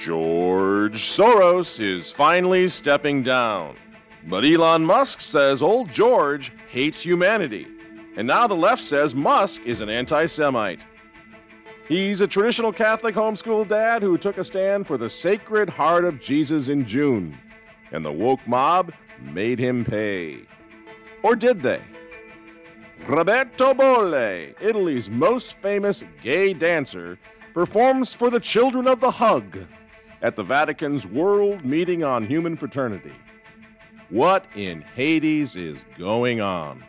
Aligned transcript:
George 0.00 1.02
Soros 1.02 1.78
is 1.78 2.10
finally 2.10 2.68
stepping 2.68 3.22
down. 3.22 3.76
But 4.26 4.46
Elon 4.46 4.82
Musk 4.82 5.20
says 5.20 5.60
old 5.60 5.90
George 5.90 6.52
hates 6.70 7.02
humanity. 7.02 7.66
And 8.16 8.26
now 8.26 8.46
the 8.46 8.54
left 8.54 8.80
says 8.80 9.14
Musk 9.14 9.66
is 9.66 9.82
an 9.82 9.90
anti 9.90 10.24
Semite. 10.24 10.86
He's 11.86 12.22
a 12.22 12.26
traditional 12.26 12.72
Catholic 12.72 13.14
homeschool 13.14 13.68
dad 13.68 14.00
who 14.00 14.16
took 14.16 14.38
a 14.38 14.44
stand 14.44 14.86
for 14.86 14.96
the 14.96 15.10
Sacred 15.10 15.68
Heart 15.68 16.06
of 16.06 16.18
Jesus 16.18 16.70
in 16.70 16.86
June. 16.86 17.36
And 17.92 18.02
the 18.02 18.10
woke 18.10 18.46
mob 18.46 18.94
made 19.20 19.58
him 19.58 19.84
pay. 19.84 20.46
Or 21.22 21.36
did 21.36 21.60
they? 21.60 21.82
Roberto 23.06 23.74
Bolle, 23.74 24.54
Italy's 24.62 25.10
most 25.10 25.58
famous 25.58 26.04
gay 26.22 26.54
dancer, 26.54 27.18
performs 27.52 28.14
for 28.14 28.30
the 28.30 28.40
Children 28.40 28.88
of 28.88 29.00
the 29.00 29.10
Hug 29.10 29.58
at 30.22 30.36
the 30.36 30.42
Vatican's 30.42 31.06
World 31.06 31.64
Meeting 31.64 32.04
on 32.04 32.26
Human 32.26 32.56
Fraternity. 32.56 33.12
What 34.08 34.44
in 34.54 34.82
Hades 34.82 35.56
is 35.56 35.84
going 35.96 36.40
on? 36.40 36.84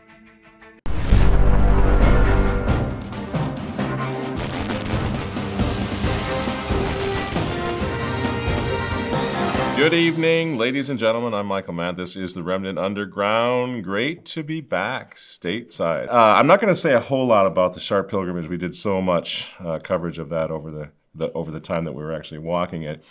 Good 9.78 9.94
evening, 9.94 10.58
ladies 10.60 10.92
and 10.92 11.00
gentlemen. 11.00 11.34
I'm 11.34 11.48
Michael 11.48 11.74
Matt. 11.74 11.98
This 11.98 12.16
is 12.16 12.36
the 12.36 12.44
Remnant 12.44 12.78
Underground. 12.78 13.84
Great 13.84 14.26
to 14.26 14.44
be 14.44 14.62
back 14.62 15.16
stateside. 15.16 16.08
Uh, 16.08 16.36
I'm 16.38 16.46
not 16.46 16.62
going 16.62 16.72
to 16.72 16.80
say 16.80 16.94
a 16.94 17.00
whole 17.00 17.26
lot 17.26 17.48
about 17.48 17.74
the 17.74 17.80
Chartres 17.80 18.12
pilgrimage. 18.12 18.48
We 18.48 18.58
did 18.58 18.76
so 18.76 19.02
much 19.02 19.54
uh, 19.60 19.80
coverage 19.80 20.20
of 20.20 20.30
that 20.30 20.52
over 20.52 20.70
the, 20.70 20.92
the 21.16 21.32
over 21.34 21.52
the 21.52 21.60
time 21.60 21.86
that 21.86 21.94
we 21.94 22.04
were 22.04 22.14
actually 22.14 22.40
walking 22.40 22.84
it. 22.84 23.04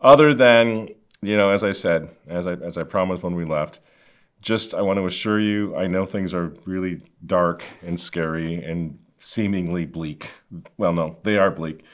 Other 0.00 0.34
than 0.34 0.88
you 1.22 1.36
know, 1.36 1.50
as 1.50 1.62
I 1.62 1.72
said, 1.72 2.10
as 2.26 2.46
I 2.46 2.54
as 2.54 2.76
I 2.76 2.82
promised 2.82 3.22
when 3.22 3.34
we 3.34 3.44
left, 3.44 3.80
just 4.40 4.74
I 4.74 4.82
want 4.82 4.98
to 4.98 5.06
assure 5.06 5.40
you, 5.40 5.76
I 5.76 5.86
know 5.86 6.04
things 6.04 6.34
are 6.34 6.52
really 6.66 7.00
dark 7.24 7.64
and 7.82 7.98
scary 7.98 8.62
and 8.62 8.98
seemingly 9.20 9.86
bleak. 9.86 10.30
Well, 10.76 10.92
no, 10.92 11.16
they 11.22 11.38
are 11.38 11.50
bleak 11.50 11.84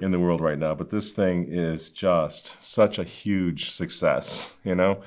in 0.00 0.10
the 0.10 0.18
world 0.18 0.40
right 0.40 0.58
now. 0.58 0.74
But 0.74 0.90
this 0.90 1.12
thing 1.12 1.46
is 1.48 1.90
just 1.90 2.62
such 2.62 2.98
a 2.98 3.04
huge 3.04 3.70
success. 3.70 4.56
You 4.64 4.74
know, 4.74 5.02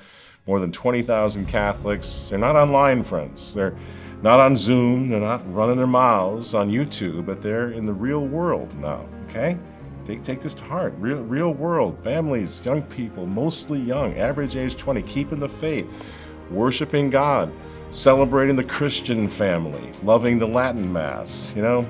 more 0.46 0.58
than 0.58 0.72
20,000 0.72 1.46
Catholics. 1.46 2.28
They're 2.30 2.38
not 2.38 2.56
online, 2.56 3.02
friends. 3.02 3.52
They're 3.52 3.76
not 4.22 4.40
on 4.40 4.56
Zoom. 4.56 5.10
They're 5.10 5.20
not 5.20 5.52
running 5.52 5.76
their 5.76 5.86
mouths 5.86 6.54
on 6.54 6.70
YouTube, 6.70 7.26
but 7.26 7.42
they're 7.42 7.72
in 7.72 7.84
the 7.84 7.92
real 7.92 8.26
world 8.26 8.74
now. 8.80 9.06
Okay. 9.28 9.58
Take, 10.06 10.22
take 10.22 10.40
this 10.40 10.54
to 10.54 10.64
heart. 10.64 10.94
Real, 10.98 11.18
real 11.22 11.52
world, 11.52 11.98
families, 12.04 12.64
young 12.64 12.82
people, 12.82 13.26
mostly 13.26 13.80
young, 13.80 14.16
average 14.16 14.54
age 14.54 14.76
20, 14.76 15.02
keeping 15.02 15.40
the 15.40 15.48
faith, 15.48 15.84
worshiping 16.48 17.10
God, 17.10 17.52
celebrating 17.90 18.54
the 18.54 18.62
Christian 18.62 19.28
family, 19.28 19.90
loving 20.04 20.38
the 20.38 20.46
Latin 20.46 20.92
Mass. 20.92 21.52
You 21.56 21.62
know, 21.62 21.86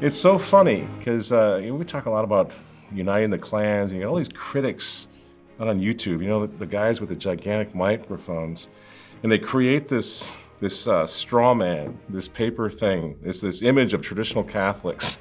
it's 0.00 0.16
so 0.16 0.38
funny 0.38 0.88
because 0.98 1.30
uh, 1.30 1.60
we 1.70 1.84
talk 1.84 2.06
a 2.06 2.10
lot 2.10 2.24
about 2.24 2.52
uniting 2.90 3.30
the 3.30 3.38
clans. 3.38 3.92
You 3.92 4.00
got 4.00 4.08
all 4.08 4.16
these 4.16 4.28
critics 4.28 5.06
out 5.60 5.68
on 5.68 5.80
YouTube. 5.80 6.22
You 6.22 6.28
know, 6.28 6.46
the, 6.46 6.56
the, 6.56 6.66
guys 6.66 7.00
with 7.00 7.10
the 7.10 7.16
gigantic 7.16 7.76
microphones, 7.76 8.70
and 9.22 9.30
they 9.30 9.38
create 9.38 9.86
this 9.86 10.36
this 10.58 10.88
uh, 10.88 11.06
straw 11.06 11.54
man, 11.54 11.96
this 12.08 12.26
paper 12.26 12.68
thing, 12.68 13.16
this 13.22 13.40
this 13.40 13.62
image 13.62 13.94
of 13.94 14.02
traditional 14.02 14.42
Catholics 14.42 15.18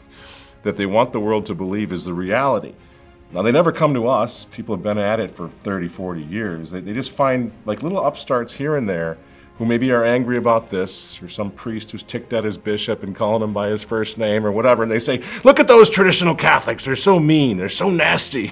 that 0.66 0.77
they 0.77 0.88
want 0.88 1.13
the 1.13 1.19
world 1.19 1.45
to 1.45 1.53
believe 1.53 1.94
is 1.94 2.05
the 2.05 2.13
reality. 2.13 2.73
Now, 3.31 3.44
they 3.44 3.52
never 3.52 3.71
come 3.71 3.94
to 3.94 4.08
us. 4.08 4.45
People 4.45 4.75
have 4.75 4.83
been 4.83 4.97
at 4.97 5.19
it 5.19 5.30
for 5.30 5.47
30, 5.47 5.88
40 5.88 6.23
years. 6.23 6.71
They, 6.71 6.81
they 6.81 6.91
just 6.91 7.11
find 7.11 7.52
like 7.66 7.83
little 7.83 8.03
upstarts 8.03 8.52
here 8.52 8.75
and 8.75 8.89
there 8.89 9.17
who 9.59 9.66
maybe 9.66 9.91
are 9.91 10.03
angry 10.03 10.38
about 10.38 10.71
this, 10.71 11.21
or 11.21 11.30
some 11.30 11.52
priest 11.52 11.92
who's 11.92 12.02
ticked 12.02 12.33
at 12.33 12.43
his 12.43 12.58
bishop 12.58 13.03
and 13.03 13.15
calling 13.15 13.43
him 13.43 13.53
by 13.53 13.67
his 13.67 13.83
first 13.83 14.17
name 14.17 14.43
or 14.43 14.52
whatever, 14.52 14.83
and 14.83 14.92
they 14.92 14.99
say, 14.99 15.23
Look 15.43 15.59
at 15.59 15.67
those 15.67 15.89
traditional 15.89 16.36
Catholics, 16.36 16.83
they're 16.83 16.95
so 16.95 17.20
mean, 17.20 17.58
they're 17.58 17.70
so 17.70 17.89
nasty. 17.89 18.52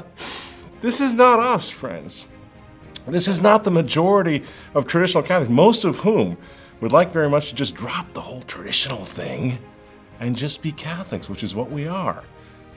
this 0.80 1.00
is 1.00 1.14
not 1.14 1.38
us, 1.38 1.70
friends. 1.70 2.26
This 3.06 3.28
is 3.28 3.40
not 3.40 3.64
the 3.64 3.70
majority 3.70 4.42
of 4.74 4.86
traditional 4.86 5.22
Catholics, 5.22 5.50
most 5.50 5.84
of 5.84 5.96
whom 5.98 6.36
would 6.80 6.92
like 6.92 7.12
very 7.12 7.30
much 7.30 7.48
to 7.50 7.54
just 7.54 7.74
drop 7.74 8.12
the 8.12 8.20
whole 8.20 8.42
traditional 8.42 9.06
thing 9.06 9.58
and 10.20 10.36
just 10.36 10.62
be 10.62 10.72
Catholics, 10.72 11.28
which 11.28 11.42
is 11.42 11.54
what 11.54 11.70
we 11.70 11.86
are. 11.86 12.22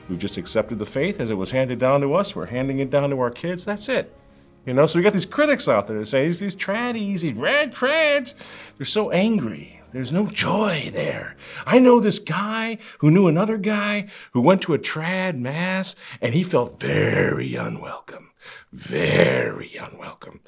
We've 0.10 0.20
just 0.20 0.38
accepted 0.38 0.80
the 0.80 0.86
faith 0.86 1.20
as 1.20 1.30
it 1.30 1.36
was 1.36 1.52
handed 1.52 1.80
down 1.80 2.02
to 2.02 2.14
us. 2.16 2.36
We're 2.36 2.46
handing 2.46 2.80
it 2.80 2.90
down 2.90 3.10
to 3.12 3.20
our 3.20 3.32
kids. 3.32 3.64
That's 3.64 3.88
it. 3.90 4.14
You 4.66 4.74
know, 4.74 4.86
so 4.86 5.00
we 5.00 5.04
got 5.04 5.14
these 5.14 5.26
critics 5.26 5.68
out 5.68 5.88
there 5.88 6.00
that 6.00 6.06
say 6.06 6.26
these, 6.26 6.40
these 6.40 6.56
tradies, 6.56 7.22
these 7.22 7.34
rad 7.34 7.74
trads, 7.74 8.36
they're 8.78 8.86
so 8.86 9.10
angry. 9.10 9.82
There's 9.92 10.12
no 10.12 10.28
joy 10.28 10.90
there. 10.94 11.36
I 11.66 11.80
know 11.80 12.00
this 12.00 12.20
guy 12.20 12.78
who 13.00 13.12
knew 13.12 13.28
another 13.28 13.58
guy 13.58 14.08
who 14.32 14.42
went 14.42 14.62
to 14.64 14.74
a 14.74 14.80
trad 14.80 15.38
mass 15.38 15.96
and 16.22 16.34
he 16.34 16.44
felt 16.44 16.80
very 16.80 17.56
unwelcome. 17.56 18.32
Very 18.72 19.76
unwelcome. 19.76 20.42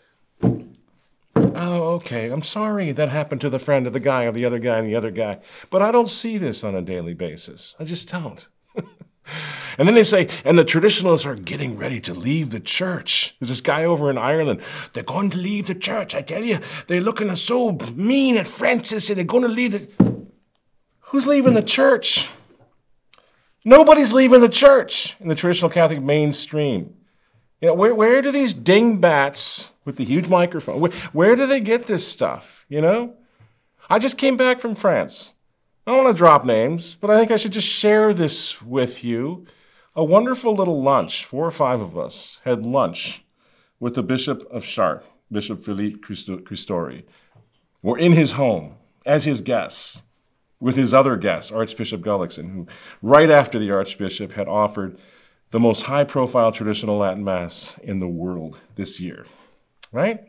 Oh, 1.35 1.95
okay. 1.95 2.29
I'm 2.29 2.43
sorry 2.43 2.91
that 2.91 3.09
happened 3.09 3.41
to 3.41 3.49
the 3.49 3.59
friend 3.59 3.87
of 3.87 3.93
the 3.93 3.99
guy 3.99 4.23
of 4.23 4.35
the 4.35 4.45
other 4.45 4.59
guy 4.59 4.77
and 4.77 4.87
the 4.87 4.95
other 4.95 5.11
guy. 5.11 5.39
But 5.69 5.81
I 5.81 5.91
don't 5.91 6.09
see 6.09 6.37
this 6.37 6.63
on 6.63 6.75
a 6.75 6.81
daily 6.81 7.13
basis. 7.13 7.75
I 7.79 7.85
just 7.85 8.09
don't. 8.09 8.47
And 9.77 9.87
then 9.87 9.95
they 9.95 10.03
say, 10.03 10.29
and 10.43 10.57
the 10.57 10.65
traditionalists 10.65 11.25
are 11.25 11.35
getting 11.35 11.77
ready 11.77 11.99
to 12.01 12.13
leave 12.13 12.51
the 12.51 12.59
church. 12.59 13.35
There's 13.39 13.49
this 13.49 13.61
guy 13.61 13.85
over 13.85 14.09
in 14.09 14.17
Ireland. 14.17 14.61
They're 14.93 15.03
going 15.03 15.29
to 15.31 15.37
leave 15.37 15.67
the 15.67 15.75
church. 15.75 16.13
I 16.13 16.21
tell 16.21 16.43
you, 16.43 16.59
they're 16.87 17.01
looking 17.01 17.33
so 17.35 17.71
mean 17.95 18.37
at 18.37 18.47
Francis 18.47 19.09
and 19.09 19.17
they're 19.17 19.25
going 19.25 19.43
to 19.43 19.49
leave 19.49 19.71
the. 19.71 20.27
Who's 20.99 21.27
leaving 21.27 21.53
the 21.53 21.63
church? 21.63 22.29
Nobody's 23.65 24.13
leaving 24.13 24.41
the 24.41 24.49
church 24.49 25.15
in 25.19 25.27
the 25.27 25.35
traditional 25.35 25.71
Catholic 25.71 26.01
mainstream. 26.01 26.95
You 27.61 27.69
know, 27.69 27.73
where, 27.75 27.95
where 27.95 28.21
do 28.21 28.31
these 28.31 28.53
dingbats 28.53 29.69
with 29.85 29.97
the 29.97 30.05
huge 30.05 30.27
microphone, 30.27 30.79
where, 30.79 30.91
where 31.11 31.35
do 31.35 31.45
they 31.45 31.59
get 31.59 31.87
this 31.87 32.07
stuff? 32.07 32.65
You 32.69 32.81
know? 32.81 33.15
I 33.89 33.99
just 33.99 34.17
came 34.17 34.37
back 34.37 34.59
from 34.59 34.75
France. 34.75 35.33
I 35.85 35.91
don't 35.91 36.05
want 36.05 36.15
to 36.15 36.17
drop 36.17 36.45
names, 36.45 36.95
but 36.95 37.09
I 37.09 37.17
think 37.17 37.31
I 37.31 37.37
should 37.37 37.51
just 37.51 37.67
share 37.67 38.13
this 38.13 38.61
with 38.61 39.03
you. 39.03 39.45
A 39.95 40.03
wonderful 40.03 40.55
little 40.55 40.81
lunch, 40.81 41.25
four 41.25 41.45
or 41.45 41.51
five 41.51 41.81
of 41.81 41.97
us 41.97 42.39
had 42.45 42.65
lunch 42.65 43.23
with 43.79 43.95
the 43.95 44.03
Bishop 44.03 44.47
of 44.49 44.63
Chartres, 44.63 45.05
Bishop 45.31 45.63
Philippe 45.63 45.99
Christory. 45.99 47.03
We're 47.81 47.99
in 47.99 48.13
his 48.13 48.33
home 48.33 48.75
as 49.05 49.25
his 49.25 49.41
guests 49.41 50.03
with 50.61 50.77
his 50.77 50.93
other 50.93 51.17
guests, 51.17 51.51
Archbishop 51.51 52.01
Gullickson, 52.01 52.53
who 52.53 52.67
right 53.01 53.29
after 53.29 53.59
the 53.59 53.71
Archbishop 53.71 54.31
had 54.31 54.47
offered 54.47 54.97
the 55.51 55.59
most 55.59 55.83
high 55.83 56.05
profile 56.05 56.53
traditional 56.53 56.97
Latin 56.97 57.25
Mass 57.25 57.77
in 57.83 57.99
the 57.99 58.07
world 58.07 58.61
this 58.75 59.01
year. 59.01 59.25
Right? 59.93 60.27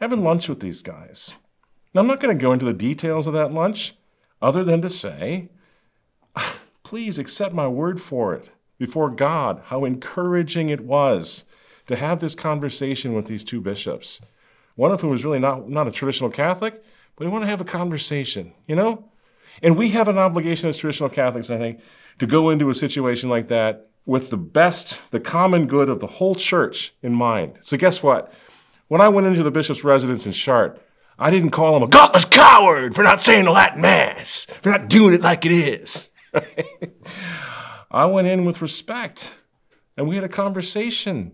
Having 0.00 0.22
lunch 0.22 0.48
with 0.48 0.60
these 0.60 0.82
guys. 0.82 1.34
Now, 1.92 2.02
I'm 2.02 2.06
not 2.06 2.20
going 2.20 2.36
to 2.36 2.40
go 2.40 2.52
into 2.52 2.66
the 2.66 2.72
details 2.72 3.26
of 3.26 3.32
that 3.32 3.52
lunch 3.52 3.94
other 4.40 4.62
than 4.62 4.80
to 4.82 4.88
say, 4.88 5.48
please 6.84 7.18
accept 7.18 7.54
my 7.54 7.66
word 7.66 8.00
for 8.00 8.34
it 8.34 8.50
before 8.78 9.10
God 9.10 9.62
how 9.66 9.84
encouraging 9.84 10.68
it 10.68 10.82
was 10.82 11.44
to 11.86 11.96
have 11.96 12.20
this 12.20 12.34
conversation 12.34 13.14
with 13.14 13.26
these 13.26 13.42
two 13.42 13.60
bishops. 13.60 14.20
One 14.76 14.92
of 14.92 15.00
whom 15.00 15.10
was 15.10 15.24
really 15.24 15.40
not, 15.40 15.68
not 15.68 15.88
a 15.88 15.92
traditional 15.92 16.30
Catholic, 16.30 16.84
but 17.16 17.24
we 17.24 17.32
want 17.32 17.42
to 17.42 17.50
have 17.50 17.60
a 17.60 17.64
conversation, 17.64 18.52
you 18.68 18.76
know? 18.76 19.10
And 19.62 19.76
we 19.76 19.90
have 19.90 20.06
an 20.06 20.18
obligation 20.18 20.68
as 20.68 20.76
traditional 20.76 21.08
Catholics, 21.08 21.50
I 21.50 21.58
think, 21.58 21.80
to 22.18 22.26
go 22.26 22.50
into 22.50 22.70
a 22.70 22.74
situation 22.74 23.28
like 23.28 23.48
that 23.48 23.88
with 24.06 24.30
the 24.30 24.36
best, 24.36 25.00
the 25.10 25.18
common 25.18 25.66
good 25.66 25.88
of 25.88 25.98
the 25.98 26.06
whole 26.06 26.34
church 26.34 26.94
in 27.02 27.12
mind. 27.12 27.58
So, 27.60 27.76
guess 27.76 28.02
what? 28.02 28.32
When 28.88 29.00
I 29.00 29.08
went 29.08 29.26
into 29.26 29.42
the 29.42 29.50
bishop's 29.50 29.84
residence 29.84 30.26
in 30.26 30.32
Chartres, 30.32 30.80
I 31.18 31.30
didn't 31.30 31.50
call 31.50 31.76
him 31.76 31.82
a 31.82 31.88
godless 31.88 32.24
coward 32.24 32.94
for 32.94 33.02
not 33.02 33.20
saying 33.20 33.44
the 33.44 33.50
Latin 33.50 33.82
Mass, 33.82 34.46
for 34.62 34.70
not 34.70 34.88
doing 34.88 35.14
it 35.14 35.20
like 35.20 35.44
it 35.44 35.52
is. 35.52 36.08
I 37.90 38.06
went 38.06 38.28
in 38.28 38.44
with 38.44 38.62
respect 38.62 39.38
and 39.96 40.06
we 40.06 40.14
had 40.14 40.24
a 40.24 40.28
conversation 40.28 41.32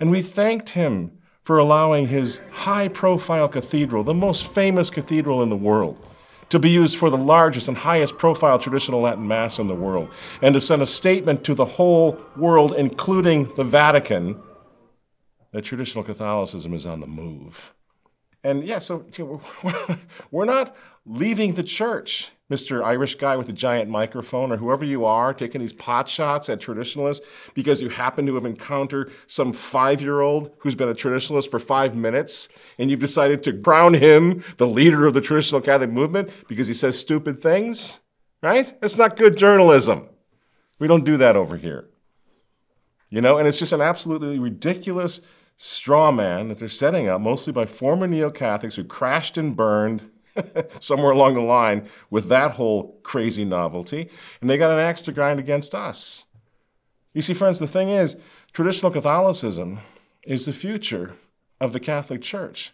and 0.00 0.10
we 0.10 0.22
thanked 0.22 0.70
him 0.70 1.18
for 1.42 1.58
allowing 1.58 2.08
his 2.08 2.40
high 2.50 2.88
profile 2.88 3.48
cathedral, 3.48 4.02
the 4.02 4.14
most 4.14 4.52
famous 4.52 4.90
cathedral 4.90 5.42
in 5.42 5.48
the 5.48 5.56
world, 5.56 6.04
to 6.48 6.58
be 6.58 6.70
used 6.70 6.96
for 6.96 7.08
the 7.08 7.16
largest 7.16 7.68
and 7.68 7.76
highest 7.76 8.18
profile 8.18 8.58
traditional 8.58 9.00
Latin 9.00 9.28
Mass 9.28 9.60
in 9.60 9.68
the 9.68 9.74
world, 9.74 10.08
and 10.42 10.54
to 10.54 10.60
send 10.60 10.82
a 10.82 10.86
statement 10.86 11.44
to 11.44 11.54
the 11.54 11.64
whole 11.64 12.18
world, 12.36 12.74
including 12.76 13.52
the 13.54 13.62
Vatican, 13.62 14.40
that 15.56 15.64
traditional 15.64 16.04
Catholicism 16.04 16.74
is 16.74 16.86
on 16.86 17.00
the 17.00 17.06
move. 17.06 17.72
And 18.44 18.62
yeah, 18.62 18.78
so 18.78 19.06
you 19.16 19.40
know, 19.64 19.96
we're 20.30 20.44
not 20.44 20.76
leaving 21.06 21.54
the 21.54 21.62
church. 21.62 22.30
Mr. 22.50 22.84
Irish 22.84 23.14
guy 23.14 23.36
with 23.36 23.46
the 23.46 23.54
giant 23.54 23.88
microphone, 23.88 24.52
or 24.52 24.58
whoever 24.58 24.84
you 24.84 25.06
are, 25.06 25.32
taking 25.32 25.62
these 25.62 25.72
pot 25.72 26.10
shots 26.10 26.50
at 26.50 26.60
traditionalists 26.60 27.24
because 27.54 27.80
you 27.80 27.88
happen 27.88 28.26
to 28.26 28.34
have 28.34 28.44
encountered 28.44 29.10
some 29.28 29.50
five 29.50 30.02
year 30.02 30.20
old 30.20 30.50
who's 30.58 30.74
been 30.74 30.90
a 30.90 30.94
traditionalist 30.94 31.50
for 31.50 31.58
five 31.58 31.96
minutes, 31.96 32.50
and 32.78 32.90
you've 32.90 33.00
decided 33.00 33.42
to 33.42 33.54
crown 33.54 33.94
him 33.94 34.44
the 34.58 34.66
leader 34.66 35.06
of 35.06 35.14
the 35.14 35.22
traditional 35.22 35.62
Catholic 35.62 35.90
movement 35.90 36.28
because 36.48 36.68
he 36.68 36.74
says 36.74 37.00
stupid 37.00 37.40
things, 37.40 38.00
right? 38.42 38.78
That's 38.82 38.98
not 38.98 39.16
good 39.16 39.38
journalism. 39.38 40.06
We 40.78 40.86
don't 40.86 41.06
do 41.06 41.16
that 41.16 41.34
over 41.34 41.56
here. 41.56 41.88
You 43.08 43.20
know, 43.20 43.38
and 43.38 43.48
it's 43.48 43.58
just 43.58 43.72
an 43.72 43.80
absolutely 43.80 44.38
ridiculous 44.38 45.20
straw 45.56 46.12
man 46.12 46.48
that 46.48 46.58
they're 46.58 46.68
setting 46.68 47.08
up, 47.08 47.20
mostly 47.20 47.52
by 47.52 47.66
former 47.66 48.06
neo 48.06 48.30
Catholics 48.30 48.76
who 48.76 48.84
crashed 48.84 49.38
and 49.38 49.56
burned 49.56 50.10
somewhere 50.80 51.12
along 51.12 51.34
the 51.34 51.40
line 51.40 51.88
with 52.10 52.28
that 52.28 52.52
whole 52.52 52.98
crazy 53.02 53.44
novelty, 53.44 54.08
and 54.40 54.50
they 54.50 54.58
got 54.58 54.70
an 54.70 54.78
axe 54.78 55.02
to 55.02 55.12
grind 55.12 55.40
against 55.40 55.74
us. 55.74 56.24
You 57.14 57.22
see, 57.22 57.34
friends, 57.34 57.58
the 57.58 57.66
thing 57.66 57.88
is, 57.88 58.16
traditional 58.52 58.90
Catholicism 58.90 59.80
is 60.24 60.44
the 60.44 60.52
future 60.52 61.14
of 61.60 61.72
the 61.72 61.80
Catholic 61.80 62.20
Church. 62.20 62.72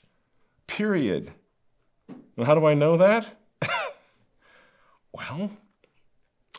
Period. 0.67 1.33
And 2.37 2.47
how 2.47 2.55
do 2.55 2.67
I 2.67 2.75
know 2.75 2.97
that? 2.97 3.37
well, 5.13 5.53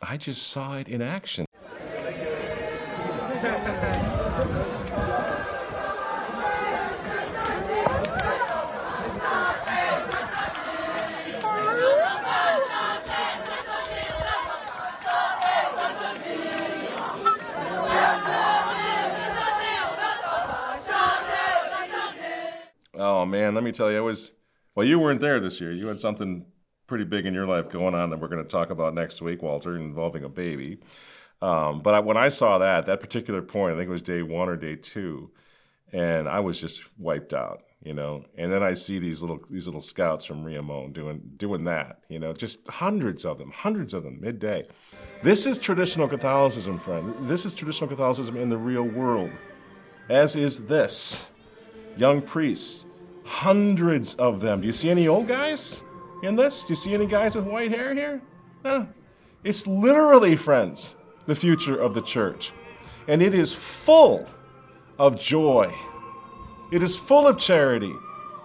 I 0.02 0.18
just 0.18 0.48
saw 0.48 0.78
it 0.78 0.88
in 0.88 1.02
action. 1.02 1.46
Man, 23.54 23.64
let 23.64 23.68
me 23.68 23.72
tell 23.72 23.92
you, 23.92 23.98
it 23.98 24.02
was 24.02 24.32
well. 24.74 24.84
You 24.84 24.98
weren't 24.98 25.22
there 25.22 25.40
this 25.40 25.62
year. 25.62 25.72
You 25.72 25.86
had 25.86 26.00
something 26.00 26.44
pretty 26.88 27.04
big 27.04 27.28
in 27.28 27.36
your 27.36 27.46
life 27.46 27.70
going 27.70 27.94
on 27.94 28.10
that 28.10 28.20
we're 28.20 28.28
going 28.28 28.44
to 28.44 28.50
talk 28.50 28.72
about 28.72 28.96
next 28.96 29.22
week, 29.22 29.44
Walter, 29.44 29.76
involving 29.76 30.24
a 30.24 30.30
baby. 30.30 30.80
Um, 31.40 31.84
but 31.84 31.94
I, 31.94 32.00
when 32.00 32.18
I 32.18 32.30
saw 32.30 32.58
that, 32.58 32.88
that 32.88 33.00
particular 33.00 33.44
point, 33.44 33.76
I 33.76 33.78
think 33.78 33.90
it 33.90 33.92
was 33.92 34.02
day 34.02 34.24
one 34.24 34.50
or 34.50 34.56
day 34.56 34.76
two, 34.76 35.30
and 35.92 36.28
I 36.28 36.40
was 36.40 36.60
just 36.60 36.82
wiped 36.98 37.32
out, 37.32 37.62
you 37.84 37.94
know. 37.94 38.26
And 38.40 38.52
then 38.52 38.64
I 38.64 38.74
see 38.74 38.98
these 38.98 39.22
little 39.22 39.40
these 39.52 39.68
little 39.68 39.82
scouts 39.82 40.26
from 40.26 40.44
Riaumont 40.44 40.94
doing 40.94 41.22
doing 41.38 41.64
that, 41.66 42.00
you 42.10 42.18
know, 42.18 42.34
just 42.34 42.68
hundreds 42.68 43.24
of 43.24 43.38
them, 43.38 43.52
hundreds 43.52 43.94
of 43.94 44.04
them 44.04 44.20
midday. 44.20 44.66
This 45.22 45.46
is 45.46 45.60
traditional 45.60 46.08
Catholicism, 46.08 46.80
friend. 46.80 47.30
This 47.30 47.46
is 47.46 47.54
traditional 47.54 47.88
Catholicism 47.88 48.36
in 48.36 48.50
the 48.50 48.58
real 48.58 48.84
world, 48.84 49.30
as 50.10 50.36
is 50.36 50.66
this 50.66 51.30
young 51.96 52.20
priests, 52.20 52.88
hundreds 53.24 54.16
of 54.16 54.42
them. 54.42 54.62
Do 54.62 54.68
you 54.68 54.74
see 54.74 54.90
any 54.90 55.08
old 55.08 55.28
guys 55.28 55.84
in 56.24 56.36
this? 56.36 56.64
Do 56.64 56.72
you 56.72 56.76
see 56.76 56.94
any 56.94 57.06
guys 57.06 57.36
with 57.36 57.46
white 57.46 57.72
hair 57.72 57.94
here? 57.94 58.22
No. 58.64 58.88
It's 59.44 59.68
literally, 59.68 60.36
friends, 60.36 60.96
the 61.26 61.36
future 61.36 61.78
of 61.80 61.94
the 61.94 62.02
church. 62.02 62.54
And 63.08 63.22
it 63.22 63.34
is 63.34 63.54
full 63.54 64.28
of 64.98 65.20
joy. 65.20 65.74
It 66.72 66.82
is 66.82 66.96
full 66.96 67.28
of 67.28 67.38
charity. 67.38 67.94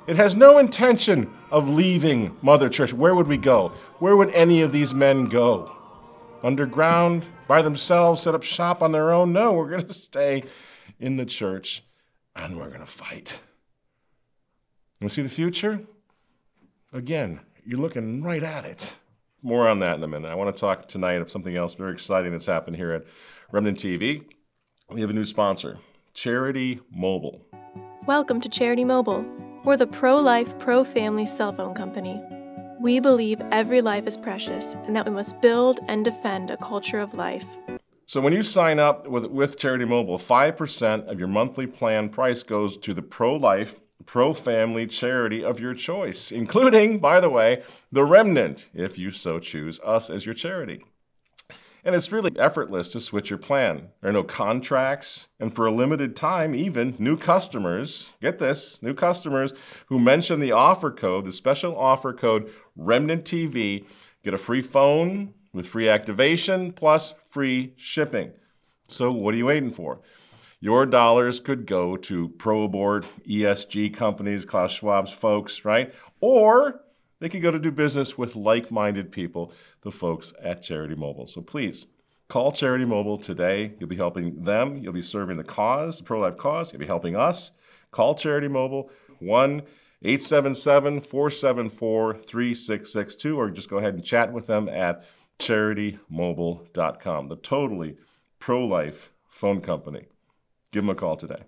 It 0.07 0.17
has 0.17 0.35
no 0.35 0.59
intention 0.59 1.33
of 1.51 1.69
leaving 1.69 2.37
Mother 2.43 2.69
Church. 2.69 2.93
Where 2.93 3.15
would 3.15 3.29
we 3.29 3.37
go? 3.37 3.73
Where 3.99 4.17
would 4.17 4.31
any 4.31 4.63
of 4.63 4.73
these 4.73 4.93
men 4.95 5.27
go? 5.27 5.75
Underground, 6.43 7.27
by 7.47 7.63
themselves, 7.63 8.23
set 8.23 8.35
up 8.35 8.43
shop 8.43 8.83
on 8.83 8.93
their 8.93 9.13
own? 9.13 9.33
No, 9.33 9.53
we're 9.53 9.69
going 9.69 9.87
to 9.87 9.93
stay 9.93 10.45
in 10.99 11.17
the 11.17 11.27
church 11.27 11.85
and 12.35 12.57
we're 12.57 12.69
going 12.69 12.81
to 12.81 12.87
fight. 12.87 13.41
You 15.01 15.09
see 15.09 15.23
the 15.23 15.29
future? 15.29 15.81
Again, 16.93 17.39
you're 17.65 17.79
looking 17.79 18.21
right 18.21 18.43
at 18.43 18.65
it. 18.65 18.99
More 19.43 19.69
on 19.69 19.79
that 19.79 19.95
in 19.95 20.03
a 20.03 20.09
minute. 20.09 20.27
I 20.27 20.35
want 20.35 20.53
to 20.53 20.61
talk 20.61 20.89
tonight 20.89 21.21
of 21.21 21.31
something 21.31 21.55
else 21.55 21.75
very 21.75 21.93
exciting 21.93 22.33
that's 22.33 22.47
happened 22.47 22.75
here 22.75 22.91
at 22.91 23.05
Remnant 23.53 23.79
TV. 23.79 24.25
We 24.91 25.01
have 25.01 25.11
a 25.11 25.13
new 25.13 25.25
sponsor, 25.25 25.79
Charity 26.15 26.81
Mobile. 26.91 27.47
Welcome 28.07 28.41
to 28.41 28.49
Charity 28.49 28.83
Mobile. 28.83 29.25
We're 29.63 29.77
the 29.77 29.87
pro 29.87 30.17
life, 30.17 30.59
pro 30.59 30.83
family 30.83 31.27
cell 31.27 31.53
phone 31.53 31.75
company. 31.75 32.21
We 32.81 32.99
believe 32.99 33.41
every 33.53 33.81
life 33.81 34.09
is 34.09 34.17
precious 34.17 34.75
and 34.87 34.97
that 34.97 35.07
we 35.07 35.13
must 35.13 35.41
build 35.41 35.79
and 35.87 36.05
defend 36.05 36.51
a 36.51 36.57
culture 36.57 36.99
of 36.99 37.15
life. 37.15 37.47
So 38.07 38.21
when 38.21 38.33
you 38.33 38.43
sign 38.43 38.81
up 38.81 39.07
with, 39.07 39.27
with 39.27 39.61
Charity 39.61 39.85
Mobile, 39.85 40.19
5% 40.19 41.07
of 41.07 41.21
your 41.21 41.29
monthly 41.29 41.69
plan 41.69 42.09
price 42.09 42.43
goes 42.43 42.77
to 42.79 42.93
the 42.93 43.03
pro 43.03 43.37
life, 43.37 43.77
pro 44.07 44.33
family 44.33 44.87
charity 44.87 45.45
of 45.45 45.61
your 45.61 45.75
choice, 45.75 46.31
including, 46.31 46.99
by 46.99 47.21
the 47.21 47.31
way, 47.31 47.63
the 47.93 48.05
remnant, 48.05 48.69
if 48.75 48.99
you 48.99 49.11
so 49.11 49.39
choose 49.39 49.81
us 49.81 50.09
as 50.09 50.25
your 50.25 50.35
charity. 50.35 50.85
And 51.85 51.95
it's 51.95 52.13
really 52.13 52.37
effortless 52.39 52.89
to 52.91 53.01
switch 53.01 53.31
your 53.31 53.39
plan. 53.39 53.89
There 54.01 54.11
are 54.11 54.13
no 54.13 54.25
contracts, 54.25 55.29
and 55.39 55.55
for 55.55 55.67
a 55.67 55.73
limited 55.73 56.17
time, 56.17 56.55
even 56.55 56.97
new 56.99 57.17
customers, 57.17 58.11
get 58.21 58.39
this, 58.39 58.83
new 58.83 58.95
customers 58.95 59.55
who 59.87 59.99
mention 59.99 60.41
the 60.41 60.53
offer 60.53 60.91
code, 60.91 61.25
the 61.25 61.33
special 61.33 61.77
offer 61.79 62.13
code 62.13 62.51
Remnant 62.77 63.25
TV, 63.25 63.85
get 64.25 64.35
a 64.35 64.39
free 64.39 64.63
phone 64.63 65.35
with 65.53 65.67
free 65.67 65.89
activation 65.89 66.73
plus 66.73 67.15
free 67.29 67.73
shipping. 67.77 68.33
So, 68.89 69.13
what 69.13 69.35
are 69.35 69.39
you 69.39 69.47
waiting 69.47 69.71
for? 69.71 70.01
Your 70.61 70.87
dollars 70.87 71.39
could 71.39 71.67
go 71.67 71.97
to 71.97 72.31
pro 72.31 72.69
ESG 72.69 73.95
companies, 73.95 74.45
Klaus 74.45 74.73
Schwab's 74.73 75.13
folks, 75.13 75.65
right? 75.65 75.95
Or 76.21 76.81
they 77.21 77.29
could 77.29 77.43
go 77.43 77.53
to 77.53 77.61
do 77.61 77.71
business 77.71 78.19
with 78.19 78.35
like 78.35 78.73
minded 78.73 79.13
people, 79.13 79.53
the 79.83 79.93
folks 79.93 80.33
at 80.43 80.63
Charity 80.63 80.97
Mobile. 80.97 81.29
So 81.29 81.43
please 81.43 81.87
call 82.27 82.51
Charity 82.51 82.85
Mobile 82.85 83.19
today. 83.19 83.75
You'll 83.79 83.89
be 83.89 83.97
helping 83.97 84.43
them, 84.43 84.79
you'll 84.79 84.93
be 84.93 85.01
serving 85.01 85.37
the 85.37 85.45
cause, 85.45 85.99
the 85.99 86.05
pro 86.05 86.21
life 86.21 86.37
cause, 86.37 86.73
you'll 86.73 86.81
be 86.81 86.87
helping 86.87 87.15
us. 87.15 87.53
Call 87.93 88.17
Charity 88.17 88.49
Mobile 88.49 88.91
1 89.21 89.63
877 90.03 91.01
474 91.01 92.15
3662, 92.15 93.37
or 93.37 93.51
just 93.51 93.71
go 93.71 93.79
ahead 93.79 93.95
and 93.95 94.05
chat 94.05 94.33
with 94.33 94.49
them 94.49 94.69
at 94.69 95.05
charitymobile.com, 95.39 97.29
the 97.29 97.37
totally 97.37 97.97
pro 98.41 98.65
life 98.65 99.13
phone 99.29 99.61
company. 99.61 100.07
Give 100.73 100.83
them 100.83 100.91
a 100.91 100.95
call 100.95 101.17
today. 101.17 101.43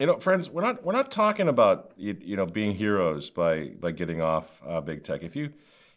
You 0.00 0.06
know, 0.06 0.18
friends, 0.18 0.48
we're 0.48 0.62
not 0.62 0.84
we're 0.84 0.92
not 0.92 1.10
talking 1.10 1.48
about 1.48 1.92
you, 1.96 2.16
you 2.20 2.36
know 2.36 2.46
being 2.46 2.74
heroes 2.74 3.30
by 3.30 3.70
by 3.80 3.90
getting 3.90 4.20
off 4.22 4.62
uh, 4.66 4.80
big 4.80 5.02
tech. 5.02 5.22
If 5.22 5.34
you 5.34 5.52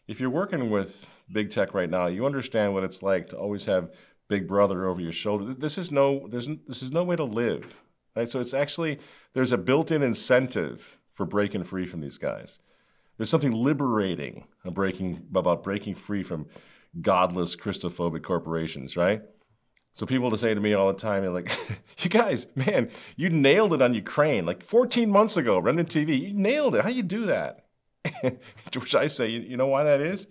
if 0.07 0.19
you're 0.19 0.29
working 0.29 0.69
with 0.69 1.09
big 1.31 1.51
tech 1.51 1.73
right 1.73 1.89
now, 1.89 2.07
you 2.07 2.25
understand 2.25 2.73
what 2.73 2.83
it's 2.83 3.03
like 3.03 3.29
to 3.29 3.37
always 3.37 3.65
have 3.65 3.91
Big 4.27 4.47
Brother 4.47 4.87
over 4.87 5.01
your 5.01 5.11
shoulder. 5.11 5.53
This 5.53 5.77
is 5.77 5.91
no 5.91 6.27
there's 6.27 6.49
this 6.67 6.81
is 6.81 6.91
no 6.91 7.03
way 7.03 7.15
to 7.15 7.23
live, 7.23 7.81
right? 8.15 8.27
So 8.27 8.39
it's 8.39 8.53
actually 8.53 8.99
there's 9.33 9.51
a 9.51 9.57
built-in 9.57 10.01
incentive 10.01 10.97
for 11.13 11.25
breaking 11.25 11.65
free 11.65 11.85
from 11.85 12.01
these 12.01 12.17
guys. 12.17 12.59
There's 13.17 13.29
something 13.29 13.51
liberating 13.51 14.45
about 14.63 14.73
breaking 14.73 15.27
about 15.35 15.63
breaking 15.63 15.95
free 15.95 16.23
from 16.23 16.47
godless 17.01 17.55
Christophobic 17.55 18.23
corporations, 18.23 18.97
right? 18.97 19.21
So 19.93 20.05
people 20.05 20.31
to 20.31 20.37
say 20.37 20.53
to 20.53 20.59
me 20.59 20.73
all 20.73 20.87
the 20.87 20.99
time, 20.99 21.21
they're 21.21 21.31
like, 21.31 21.51
"You 21.99 22.09
guys, 22.09 22.47
man, 22.55 22.89
you 23.15 23.29
nailed 23.29 23.73
it 23.73 23.81
on 23.81 23.93
Ukraine 23.93 24.45
like 24.45 24.63
14 24.63 25.09
months 25.09 25.37
ago, 25.37 25.59
Remnant 25.59 25.89
TV. 25.89 26.19
You 26.19 26.33
nailed 26.33 26.75
it. 26.75 26.83
How 26.83 26.89
you 26.89 27.03
do 27.03 27.25
that?" 27.25 27.65
which 28.73 28.95
I 28.95 29.07
say, 29.07 29.29
"You 29.29 29.57
know 29.57 29.67
why 29.67 29.83
that 29.83 30.01
is? 30.01 30.27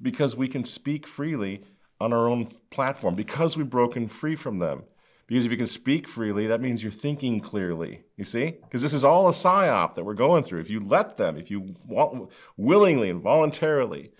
Because 0.00 0.36
we 0.36 0.48
can 0.48 0.64
speak 0.64 1.06
freely 1.06 1.62
on 2.00 2.12
our 2.12 2.28
own 2.28 2.46
platform 2.70 3.14
because 3.14 3.56
we've 3.56 3.70
broken 3.70 4.08
free 4.08 4.36
from 4.36 4.58
them. 4.58 4.84
Because 5.26 5.44
if 5.44 5.50
you 5.50 5.58
can 5.58 5.66
speak 5.66 6.08
freely, 6.08 6.46
that 6.46 6.60
means 6.60 6.82
you're 6.82 6.92
thinking 6.92 7.40
clearly. 7.40 8.02
You 8.16 8.24
see? 8.24 8.52
Because 8.62 8.80
this 8.80 8.94
is 8.94 9.04
all 9.04 9.28
a 9.28 9.32
psyop 9.32 9.94
that 9.94 10.04
we're 10.04 10.14
going 10.14 10.42
through. 10.42 10.60
If 10.60 10.70
you 10.70 10.80
let 10.80 11.16
them, 11.16 11.36
if 11.36 11.50
you 11.50 11.74
willingly 12.56 13.10
and 13.10 13.20
voluntarily 13.20 14.12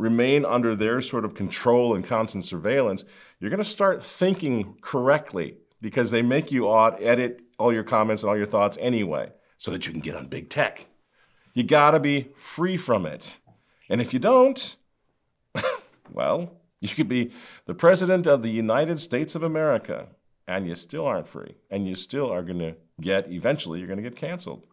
remain 0.00 0.44
under 0.44 0.74
their 0.74 1.00
sort 1.00 1.24
of 1.24 1.34
control 1.34 1.94
and 1.94 2.04
constant 2.04 2.44
surveillance, 2.44 3.04
you're 3.38 3.50
going 3.50 3.62
to 3.62 3.68
start 3.68 4.02
thinking 4.02 4.76
correctly 4.80 5.56
because 5.80 6.10
they 6.10 6.22
make 6.22 6.50
you 6.50 6.70
edit 6.70 7.42
all 7.58 7.72
your 7.72 7.84
comments 7.84 8.22
and 8.22 8.30
all 8.30 8.36
your 8.36 8.46
thoughts 8.46 8.76
anyway 8.80 9.30
so 9.58 9.70
that 9.70 9.86
you 9.86 9.92
can 9.92 10.00
get 10.00 10.16
on 10.16 10.26
big 10.26 10.48
tech. 10.48 10.86
You 11.54 11.62
got 11.62 11.92
to 11.92 12.00
be 12.00 12.28
free 12.36 12.76
from 12.76 13.06
it. 13.06 13.38
And 13.88 14.00
if 14.00 14.12
you 14.12 14.18
don't, 14.18 14.76
well, 16.12 16.52
you 16.80 16.88
could 16.88 17.08
be 17.08 17.32
the 17.66 17.74
president 17.74 18.26
of 18.26 18.42
the 18.42 18.50
United 18.50 18.98
States 19.00 19.34
of 19.34 19.42
America 19.42 20.06
and 20.50 20.66
you 20.66 20.74
still 20.74 21.06
aren't 21.06 21.28
free. 21.28 21.54
And 21.70 21.86
you 21.86 21.94
still 21.94 22.30
are 22.30 22.42
going 22.42 22.58
to 22.58 22.74
get, 23.00 23.30
eventually, 23.30 23.78
you're 23.78 23.88
going 23.88 24.02
to 24.02 24.08
get 24.08 24.16
canceled. 24.16 24.66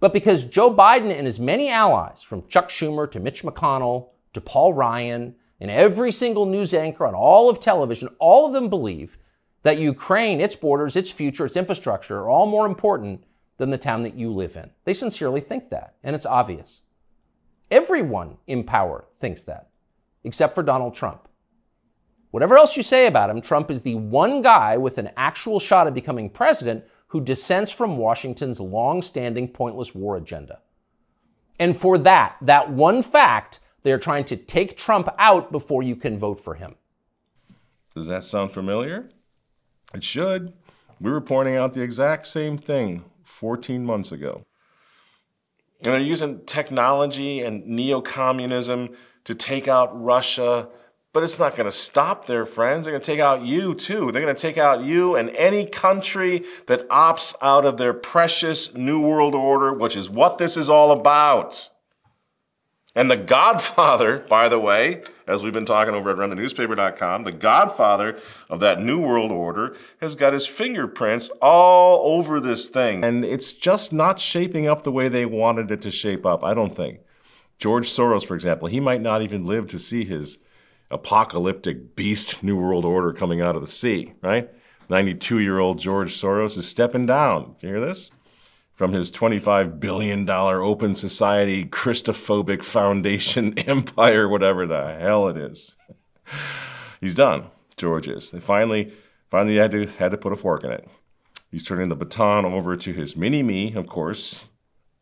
But 0.00 0.12
because 0.12 0.44
Joe 0.44 0.74
Biden 0.74 1.16
and 1.16 1.26
his 1.26 1.38
many 1.38 1.70
allies, 1.70 2.22
from 2.22 2.48
Chuck 2.48 2.70
Schumer 2.70 3.10
to 3.10 3.20
Mitch 3.20 3.42
McConnell, 3.42 4.08
to 4.32 4.40
Paul 4.40 4.74
Ryan 4.74 5.34
and 5.60 5.70
every 5.70 6.12
single 6.12 6.46
news 6.46 6.74
anchor 6.74 7.06
on 7.06 7.14
all 7.14 7.48
of 7.48 7.60
television, 7.60 8.08
all 8.18 8.46
of 8.46 8.52
them 8.52 8.68
believe 8.68 9.18
that 9.62 9.78
Ukraine, 9.78 10.40
its 10.40 10.56
borders, 10.56 10.96
its 10.96 11.10
future, 11.10 11.46
its 11.46 11.56
infrastructure 11.56 12.18
are 12.20 12.28
all 12.28 12.46
more 12.46 12.66
important 12.66 13.24
than 13.58 13.70
the 13.70 13.78
town 13.78 14.02
that 14.02 14.14
you 14.14 14.32
live 14.32 14.56
in. 14.56 14.70
They 14.84 14.94
sincerely 14.94 15.40
think 15.40 15.70
that, 15.70 15.94
and 16.02 16.16
it's 16.16 16.26
obvious. 16.26 16.80
Everyone 17.70 18.38
in 18.46 18.64
power 18.64 19.04
thinks 19.20 19.42
that, 19.42 19.68
except 20.24 20.54
for 20.54 20.62
Donald 20.62 20.94
Trump. 20.94 21.28
Whatever 22.32 22.56
else 22.56 22.76
you 22.76 22.82
say 22.82 23.06
about 23.06 23.30
him, 23.30 23.40
Trump 23.40 23.70
is 23.70 23.82
the 23.82 23.94
one 23.94 24.42
guy 24.42 24.76
with 24.76 24.98
an 24.98 25.10
actual 25.16 25.60
shot 25.60 25.86
at 25.86 25.94
becoming 25.94 26.30
president 26.30 26.84
who 27.08 27.20
dissents 27.20 27.70
from 27.70 27.98
Washington's 27.98 28.58
long 28.58 29.02
standing 29.02 29.46
pointless 29.46 29.94
war 29.94 30.16
agenda. 30.16 30.60
And 31.58 31.76
for 31.76 31.98
that, 31.98 32.36
that 32.40 32.70
one 32.70 33.02
fact, 33.02 33.60
they're 33.82 33.98
trying 33.98 34.24
to 34.24 34.36
take 34.36 34.76
Trump 34.76 35.08
out 35.18 35.52
before 35.52 35.82
you 35.82 35.96
can 35.96 36.18
vote 36.18 36.40
for 36.40 36.54
him. 36.54 36.76
Does 37.94 38.06
that 38.06 38.24
sound 38.24 38.52
familiar? 38.52 39.10
It 39.94 40.04
should. 40.04 40.52
We 41.00 41.10
were 41.10 41.20
pointing 41.20 41.56
out 41.56 41.72
the 41.72 41.82
exact 41.82 42.26
same 42.26 42.56
thing 42.56 43.04
14 43.24 43.84
months 43.84 44.12
ago. 44.12 44.44
And 45.84 45.92
they're 45.92 46.00
using 46.00 46.44
technology 46.46 47.42
and 47.42 47.66
neo 47.66 48.00
communism 48.00 48.90
to 49.24 49.34
take 49.34 49.66
out 49.66 49.90
Russia, 50.00 50.68
but 51.12 51.24
it's 51.24 51.40
not 51.40 51.56
going 51.56 51.66
to 51.66 51.72
stop 51.72 52.26
their 52.26 52.46
friends. 52.46 52.84
They're 52.84 52.92
going 52.92 53.02
to 53.02 53.12
take 53.12 53.20
out 53.20 53.42
you 53.42 53.74
too. 53.74 54.10
They're 54.12 54.22
going 54.22 54.34
to 54.34 54.40
take 54.40 54.58
out 54.58 54.84
you 54.84 55.16
and 55.16 55.30
any 55.30 55.66
country 55.66 56.44
that 56.68 56.88
opts 56.88 57.34
out 57.42 57.64
of 57.64 57.78
their 57.78 57.92
precious 57.92 58.74
New 58.74 59.00
World 59.00 59.34
Order, 59.34 59.74
which 59.74 59.96
is 59.96 60.08
what 60.08 60.38
this 60.38 60.56
is 60.56 60.70
all 60.70 60.92
about. 60.92 61.68
And 62.94 63.10
the 63.10 63.16
godfather, 63.16 64.18
by 64.18 64.50
the 64.50 64.58
way, 64.58 65.02
as 65.26 65.42
we've 65.42 65.52
been 65.52 65.64
talking 65.64 65.94
over 65.94 66.10
at 66.10 66.18
RemnantNewspaper.com, 66.18 67.24
the 67.24 67.32
godfather 67.32 68.18
of 68.50 68.60
that 68.60 68.82
New 68.82 69.00
World 69.00 69.30
Order 69.30 69.76
has 70.02 70.14
got 70.14 70.34
his 70.34 70.46
fingerprints 70.46 71.30
all 71.40 72.16
over 72.16 72.38
this 72.38 72.68
thing. 72.68 73.02
And 73.02 73.24
it's 73.24 73.52
just 73.52 73.94
not 73.94 74.20
shaping 74.20 74.66
up 74.66 74.82
the 74.82 74.92
way 74.92 75.08
they 75.08 75.24
wanted 75.24 75.70
it 75.70 75.80
to 75.82 75.90
shape 75.90 76.26
up, 76.26 76.44
I 76.44 76.52
don't 76.52 76.76
think. 76.76 77.00
George 77.58 77.88
Soros, 77.88 78.26
for 78.26 78.34
example, 78.34 78.68
he 78.68 78.80
might 78.80 79.00
not 79.00 79.22
even 79.22 79.46
live 79.46 79.68
to 79.68 79.78
see 79.78 80.04
his 80.04 80.38
apocalyptic 80.90 81.96
beast 81.96 82.42
New 82.42 82.58
World 82.58 82.84
Order 82.84 83.14
coming 83.14 83.40
out 83.40 83.56
of 83.56 83.62
the 83.62 83.68
sea, 83.68 84.12
right? 84.20 84.50
92 84.90 85.38
year 85.38 85.58
old 85.58 85.78
George 85.78 86.12
Soros 86.12 86.58
is 86.58 86.68
stepping 86.68 87.06
down. 87.06 87.56
Do 87.58 87.66
you 87.66 87.74
hear 87.74 87.80
this? 87.80 88.10
From 88.82 88.94
his 88.94 89.12
$25 89.12 89.78
billion 89.78 90.28
open 90.28 90.92
society 90.92 91.64
Christophobic 91.64 92.64
foundation 92.64 93.56
empire, 93.58 94.28
whatever 94.28 94.66
the 94.66 94.96
hell 94.98 95.28
it 95.28 95.36
is. 95.36 95.76
He's 97.00 97.14
done, 97.14 97.44
George 97.76 98.08
is. 98.08 98.32
They 98.32 98.40
finally, 98.40 98.92
finally 99.30 99.54
had 99.54 99.70
to, 99.70 99.86
had 99.86 100.10
to 100.10 100.16
put 100.16 100.32
a 100.32 100.36
fork 100.36 100.64
in 100.64 100.72
it. 100.72 100.88
He's 101.48 101.62
turning 101.62 101.90
the 101.90 101.94
baton 101.94 102.44
over 102.44 102.74
to 102.74 102.92
his 102.92 103.14
mini 103.14 103.44
me, 103.44 103.72
of 103.74 103.86
course, 103.86 104.46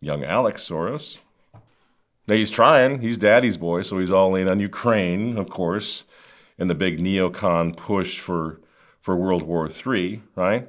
young 0.03 0.25
Alex 0.25 0.69
Soros. 0.69 1.21
Now 2.29 2.35
he's 2.35 2.51
trying. 2.51 3.01
He's 3.01 3.17
daddy's 3.17 3.57
boy, 3.57 3.81
so 3.81 3.99
he's 3.99 4.13
all 4.13 4.35
in 4.35 4.47
on 4.47 4.61
Ukraine, 4.61 5.39
of 5.39 5.49
course, 5.49 6.05
and 6.59 6.69
the 6.69 6.75
big 6.75 6.99
neocon 6.99 7.79
push 7.79 8.19
for, 8.19 8.61
for 9.01 9.17
World 9.17 9.45
War 9.45 9.71
III, 9.71 10.21
right? 10.37 10.69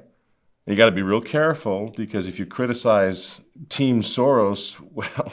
You 0.66 0.76
got 0.76 0.86
to 0.86 0.92
be 0.92 1.02
real 1.02 1.20
careful 1.20 1.92
because 1.96 2.26
if 2.26 2.38
you 2.38 2.46
criticize 2.46 3.40
Team 3.68 4.02
Soros, 4.02 4.80
well, 4.92 5.32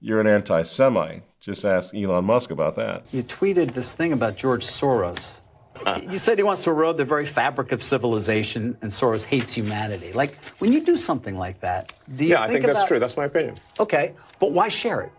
you're 0.00 0.20
an 0.20 0.26
anti 0.26 0.62
Semite. 0.62 1.22
Just 1.40 1.64
ask 1.64 1.94
Elon 1.94 2.24
Musk 2.24 2.50
about 2.50 2.74
that. 2.74 3.04
You 3.12 3.22
tweeted 3.22 3.72
this 3.72 3.92
thing 3.92 4.12
about 4.12 4.36
George 4.36 4.64
Soros. 4.64 5.38
Uh. 5.84 6.00
You 6.10 6.18
said 6.18 6.38
he 6.38 6.42
wants 6.42 6.64
to 6.64 6.70
erode 6.70 6.96
the 6.96 7.04
very 7.04 7.26
fabric 7.26 7.70
of 7.70 7.82
civilization, 7.82 8.76
and 8.80 8.90
Soros 8.90 9.24
hates 9.24 9.52
humanity. 9.52 10.12
Like, 10.12 10.42
when 10.58 10.72
you 10.72 10.80
do 10.80 10.96
something 10.96 11.36
like 11.36 11.60
that, 11.60 11.92
do 12.16 12.24
you 12.24 12.30
Yeah, 12.30 12.42
I 12.42 12.48
think 12.48 12.64
think 12.64 12.74
that's 12.74 12.88
true. 12.88 12.98
That's 12.98 13.16
my 13.16 13.26
opinion. 13.26 13.56
Okay, 13.78 14.14
but 14.40 14.52
why 14.52 14.68
share 14.68 15.02
it? 15.02 15.12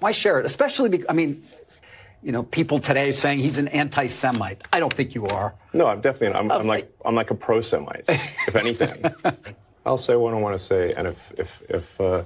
Why 0.00 0.10
share 0.10 0.40
it? 0.40 0.44
Especially, 0.44 0.88
because, 0.88 1.06
I 1.08 1.12
mean, 1.12 1.44
you 2.22 2.32
know, 2.32 2.44
people 2.44 2.78
today 2.78 3.10
saying 3.10 3.40
he's 3.40 3.58
an 3.58 3.68
anti-Semite. 3.68 4.62
I 4.72 4.80
don't 4.80 4.92
think 4.92 5.14
you 5.14 5.26
are. 5.26 5.54
No, 5.72 5.86
I'm 5.86 6.00
definitely. 6.00 6.38
I'm, 6.38 6.50
I'm 6.50 6.66
like 6.66 6.92
I'm 7.04 7.14
like 7.14 7.30
a 7.30 7.34
pro-Semite, 7.34 8.04
if 8.08 8.54
anything. 8.54 9.04
I'll 9.86 9.98
say 9.98 10.14
what 10.14 10.32
I 10.32 10.38
want 10.38 10.54
to 10.54 10.64
say, 10.64 10.92
and 10.94 11.08
if 11.08 11.32
if 11.36 11.62
if, 11.68 12.00
uh, 12.00 12.22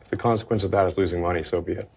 if 0.00 0.08
the 0.08 0.16
consequence 0.16 0.62
of 0.62 0.70
that 0.70 0.86
is 0.86 0.96
losing 0.96 1.20
money, 1.20 1.42
so 1.42 1.60
be 1.60 1.72
it. 1.72 1.90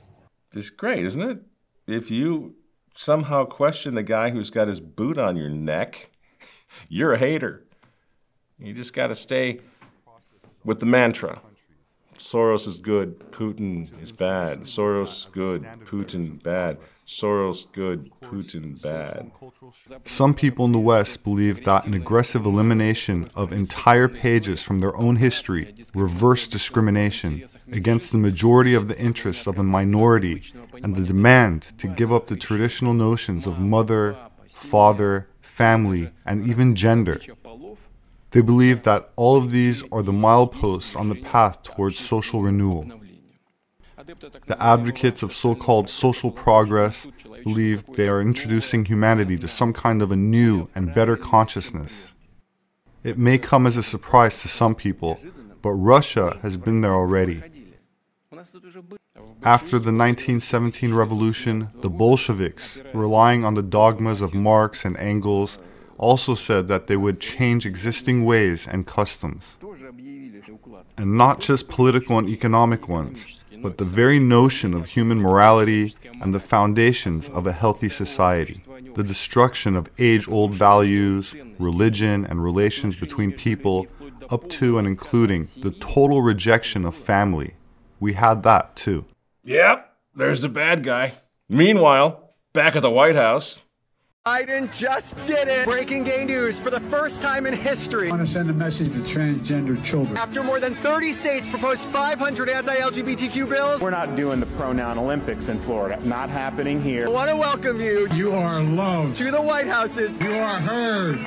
It's 0.53 0.71
great, 0.71 1.05
isn't 1.05 1.21
it? 1.21 1.39
If 1.85 2.09
you 2.09 2.55
somehow 2.95 3.45
question 3.45 3.93
the 3.93 4.03
guy 4.03 4.31
who's 4.31 4.49
got 4.49 4.67
his 4.67 4.79
boot 4.79 5.19
on 5.19 5.37
your 5.37 5.49
neck, 5.49 6.09
you're 6.89 7.13
a 7.13 7.17
hater. 7.17 7.65
You 8.57 8.73
just 8.73 8.93
got 8.93 9.07
to 9.07 9.15
stay 9.15 9.59
with 10.65 10.79
the 10.79 10.85
mantra. 10.85 11.41
Soros 12.17 12.67
is 12.67 12.77
good, 12.77 13.19
Putin 13.31 13.89
is 14.01 14.11
bad. 14.11 14.61
Soros 14.61 15.31
good, 15.31 15.63
Putin 15.85 16.41
bad. 16.43 16.77
Soros 17.09 17.65
good, 17.71 18.11
Putin 18.21 18.79
bad. 18.79 19.31
Some 20.05 20.35
people 20.35 20.65
in 20.65 20.73
the 20.73 20.79
West 20.79 21.23
believe 21.23 21.65
that 21.65 21.87
an 21.87 21.95
aggressive 21.95 22.45
elimination 22.45 23.27
of 23.33 23.51
entire 23.51 24.07
pages 24.07 24.61
from 24.61 24.79
their 24.79 24.95
own 24.95 25.15
history 25.15 25.73
reverse 25.95 26.47
discrimination 26.47 27.47
against 27.71 28.11
the 28.11 28.19
majority 28.19 28.75
of 28.75 28.87
the 28.87 28.99
interests 28.99 29.47
of 29.47 29.57
a 29.57 29.63
minority 29.63 30.43
and 30.83 30.95
the 30.95 31.03
demand 31.03 31.73
to 31.79 31.87
give 31.87 32.13
up 32.13 32.27
the 32.27 32.35
traditional 32.35 32.93
notions 32.93 33.47
of 33.47 33.59
mother, 33.59 34.15
father, 34.47 35.29
family, 35.41 36.11
and 36.27 36.47
even 36.47 36.75
gender. 36.75 37.19
They 38.31 38.41
believe 38.41 38.83
that 38.83 39.09
all 39.15 39.35
of 39.35 39.49
these 39.49 39.81
are 39.91 40.03
the 40.03 40.11
mileposts 40.11 40.95
on 40.95 41.09
the 41.09 41.15
path 41.15 41.63
towards 41.63 41.97
social 41.97 42.43
renewal. 42.43 42.98
The 44.47 44.57
advocates 44.59 45.21
of 45.21 45.31
so 45.31 45.53
called 45.55 45.89
social 45.89 46.31
progress 46.31 47.05
believe 47.43 47.85
they 47.85 48.07
are 48.07 48.21
introducing 48.21 48.85
humanity 48.85 49.37
to 49.37 49.47
some 49.47 49.71
kind 49.73 50.01
of 50.01 50.11
a 50.11 50.15
new 50.15 50.67
and 50.73 50.93
better 50.93 51.15
consciousness. 51.15 52.15
It 53.03 53.17
may 53.17 53.37
come 53.37 53.67
as 53.67 53.77
a 53.77 53.83
surprise 53.83 54.41
to 54.41 54.47
some 54.47 54.75
people, 54.75 55.19
but 55.61 55.71
Russia 55.71 56.39
has 56.41 56.57
been 56.57 56.81
there 56.81 56.93
already. 56.93 57.43
After 59.43 59.77
the 59.77 59.93
1917 59.93 60.93
revolution, 60.93 61.69
the 61.81 61.89
Bolsheviks, 61.89 62.79
relying 62.93 63.45
on 63.45 63.53
the 63.53 63.61
dogmas 63.61 64.21
of 64.21 64.33
Marx 64.33 64.85
and 64.85 64.97
Engels, 64.97 65.57
also 65.97 66.33
said 66.33 66.67
that 66.67 66.87
they 66.87 66.97
would 66.97 67.19
change 67.19 67.65
existing 67.65 68.25
ways 68.25 68.65
and 68.67 68.87
customs. 68.87 69.57
And 70.97 71.17
not 71.17 71.39
just 71.41 71.67
political 71.67 72.17
and 72.17 72.27
economic 72.27 72.87
ones, 72.87 73.38
but 73.61 73.77
the 73.77 73.85
very 73.85 74.19
notion 74.19 74.73
of 74.73 74.85
human 74.85 75.19
morality 75.19 75.93
and 76.21 76.33
the 76.33 76.39
foundations 76.39 77.29
of 77.29 77.47
a 77.47 77.53
healthy 77.53 77.89
society. 77.89 78.63
The 78.95 79.03
destruction 79.03 79.75
of 79.75 79.89
age 79.99 80.27
old 80.27 80.53
values, 80.53 81.35
religion, 81.59 82.25
and 82.25 82.43
relations 82.43 82.95
between 82.95 83.31
people, 83.31 83.87
up 84.29 84.49
to 84.49 84.77
and 84.77 84.87
including 84.87 85.49
the 85.57 85.71
total 85.71 86.21
rejection 86.21 86.85
of 86.85 86.95
family. 86.95 87.55
We 87.99 88.13
had 88.13 88.43
that 88.43 88.75
too. 88.75 89.05
Yep, 89.43 89.93
there's 90.15 90.41
the 90.41 90.49
bad 90.49 90.83
guy. 90.83 91.13
Meanwhile, 91.47 92.33
back 92.53 92.75
at 92.75 92.81
the 92.81 92.91
White 92.91 93.15
House, 93.15 93.59
Biden 94.29 94.71
just 94.71 95.15
did 95.25 95.47
it! 95.47 95.65
Breaking 95.65 96.03
gay 96.03 96.23
news 96.23 96.59
for 96.59 96.69
the 96.69 96.79
first 96.81 97.19
time 97.19 97.47
in 97.47 97.53
history. 97.55 98.09
I 98.09 98.11
want 98.11 98.21
to 98.21 98.31
send 98.31 98.47
a 98.51 98.53
message 98.53 98.93
to 98.93 98.99
transgender 98.99 99.83
children. 99.83 100.15
After 100.17 100.43
more 100.43 100.59
than 100.59 100.75
30 100.75 101.13
states 101.13 101.47
proposed 101.47 101.87
500 101.89 102.47
anti-LGBTQ 102.47 103.49
bills, 103.49 103.81
We're 103.81 103.89
not 103.89 104.15
doing 104.15 104.39
the 104.39 104.45
pronoun 104.45 104.99
Olympics 104.99 105.49
in 105.49 105.59
Florida. 105.59 105.95
It's 105.95 106.05
not 106.05 106.29
happening 106.29 106.79
here. 106.79 107.07
I 107.07 107.09
want 107.09 107.31
to 107.31 107.35
welcome 107.35 107.81
you 107.81 108.07
You 108.13 108.33
are 108.33 108.61
loved. 108.61 109.15
to 109.15 109.31
the 109.31 109.41
White 109.41 109.65
House's 109.65 110.19
You 110.19 110.33
are 110.37 110.59
heard. 110.59 111.17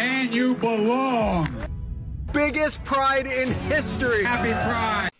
And 0.00 0.34
you 0.34 0.56
belong. 0.56 1.68
biggest 2.32 2.82
pride 2.82 3.26
in 3.26 3.52
history. 3.70 4.24
Happy 4.24 4.50
Pride. 4.50 5.10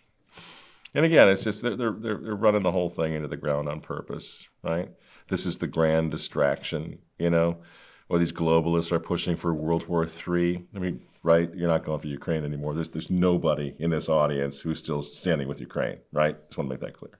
And 0.93 1.05
again, 1.05 1.29
it's 1.29 1.45
just 1.45 1.61
they're, 1.63 1.77
they're, 1.77 1.91
they're 1.93 2.17
they're 2.17 2.35
running 2.35 2.61
the 2.61 2.73
whole 2.73 2.89
thing 2.89 3.13
into 3.13 3.29
the 3.29 3.37
ground 3.37 3.69
on 3.69 3.79
purpose, 3.79 4.45
right? 4.63 4.89
This 5.29 5.45
is 5.45 5.57
the 5.57 5.67
grand 5.67 6.11
distraction, 6.11 6.99
you 7.17 7.29
know? 7.29 7.57
Or 8.09 8.19
these 8.19 8.33
globalists 8.33 8.91
are 8.91 8.99
pushing 8.99 9.35
for 9.35 9.53
World 9.53 9.87
War 9.87 10.05
III. 10.05 10.65
I 10.75 10.79
mean, 10.79 11.01
right? 11.23 11.53
You're 11.55 11.69
not 11.69 11.85
going 11.85 11.99
for 11.99 12.07
Ukraine 12.07 12.43
anymore. 12.43 12.73
There's, 12.73 12.89
there's 12.89 13.09
nobody 13.09 13.75
in 13.79 13.89
this 13.89 14.09
audience 14.09 14.59
who's 14.59 14.79
still 14.79 15.01
standing 15.01 15.47
with 15.47 15.59
Ukraine, 15.59 15.99
right? 16.11 16.37
Just 16.47 16.57
want 16.57 16.69
to 16.69 16.73
make 16.73 16.81
that 16.81 16.97
clear. 16.97 17.19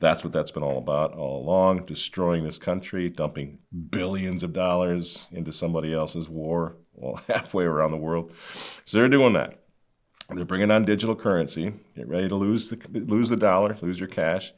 That's 0.00 0.22
what 0.22 0.32
that's 0.32 0.50
been 0.50 0.62
all 0.62 0.78
about 0.78 1.14
all 1.14 1.42
along 1.42 1.86
destroying 1.86 2.44
this 2.44 2.58
country, 2.58 3.08
dumping 3.08 3.58
billions 3.90 4.42
of 4.42 4.52
dollars 4.52 5.26
into 5.32 5.52
somebody 5.52 5.94
else's 5.94 6.28
war, 6.28 6.76
well, 6.92 7.22
halfway 7.28 7.64
around 7.64 7.92
the 7.92 7.96
world. 7.96 8.32
So 8.84 8.98
they're 8.98 9.08
doing 9.08 9.32
that. 9.34 9.60
They're 10.30 10.44
bringing 10.44 10.70
on 10.70 10.84
digital 10.84 11.14
currency. 11.14 11.72
Get 11.96 12.08
ready 12.08 12.28
to 12.28 12.34
lose 12.34 12.70
the 12.70 12.78
lose 12.92 13.28
the 13.28 13.36
dollar, 13.36 13.76
lose 13.82 14.00
your 14.00 14.08
cash. 14.08 14.52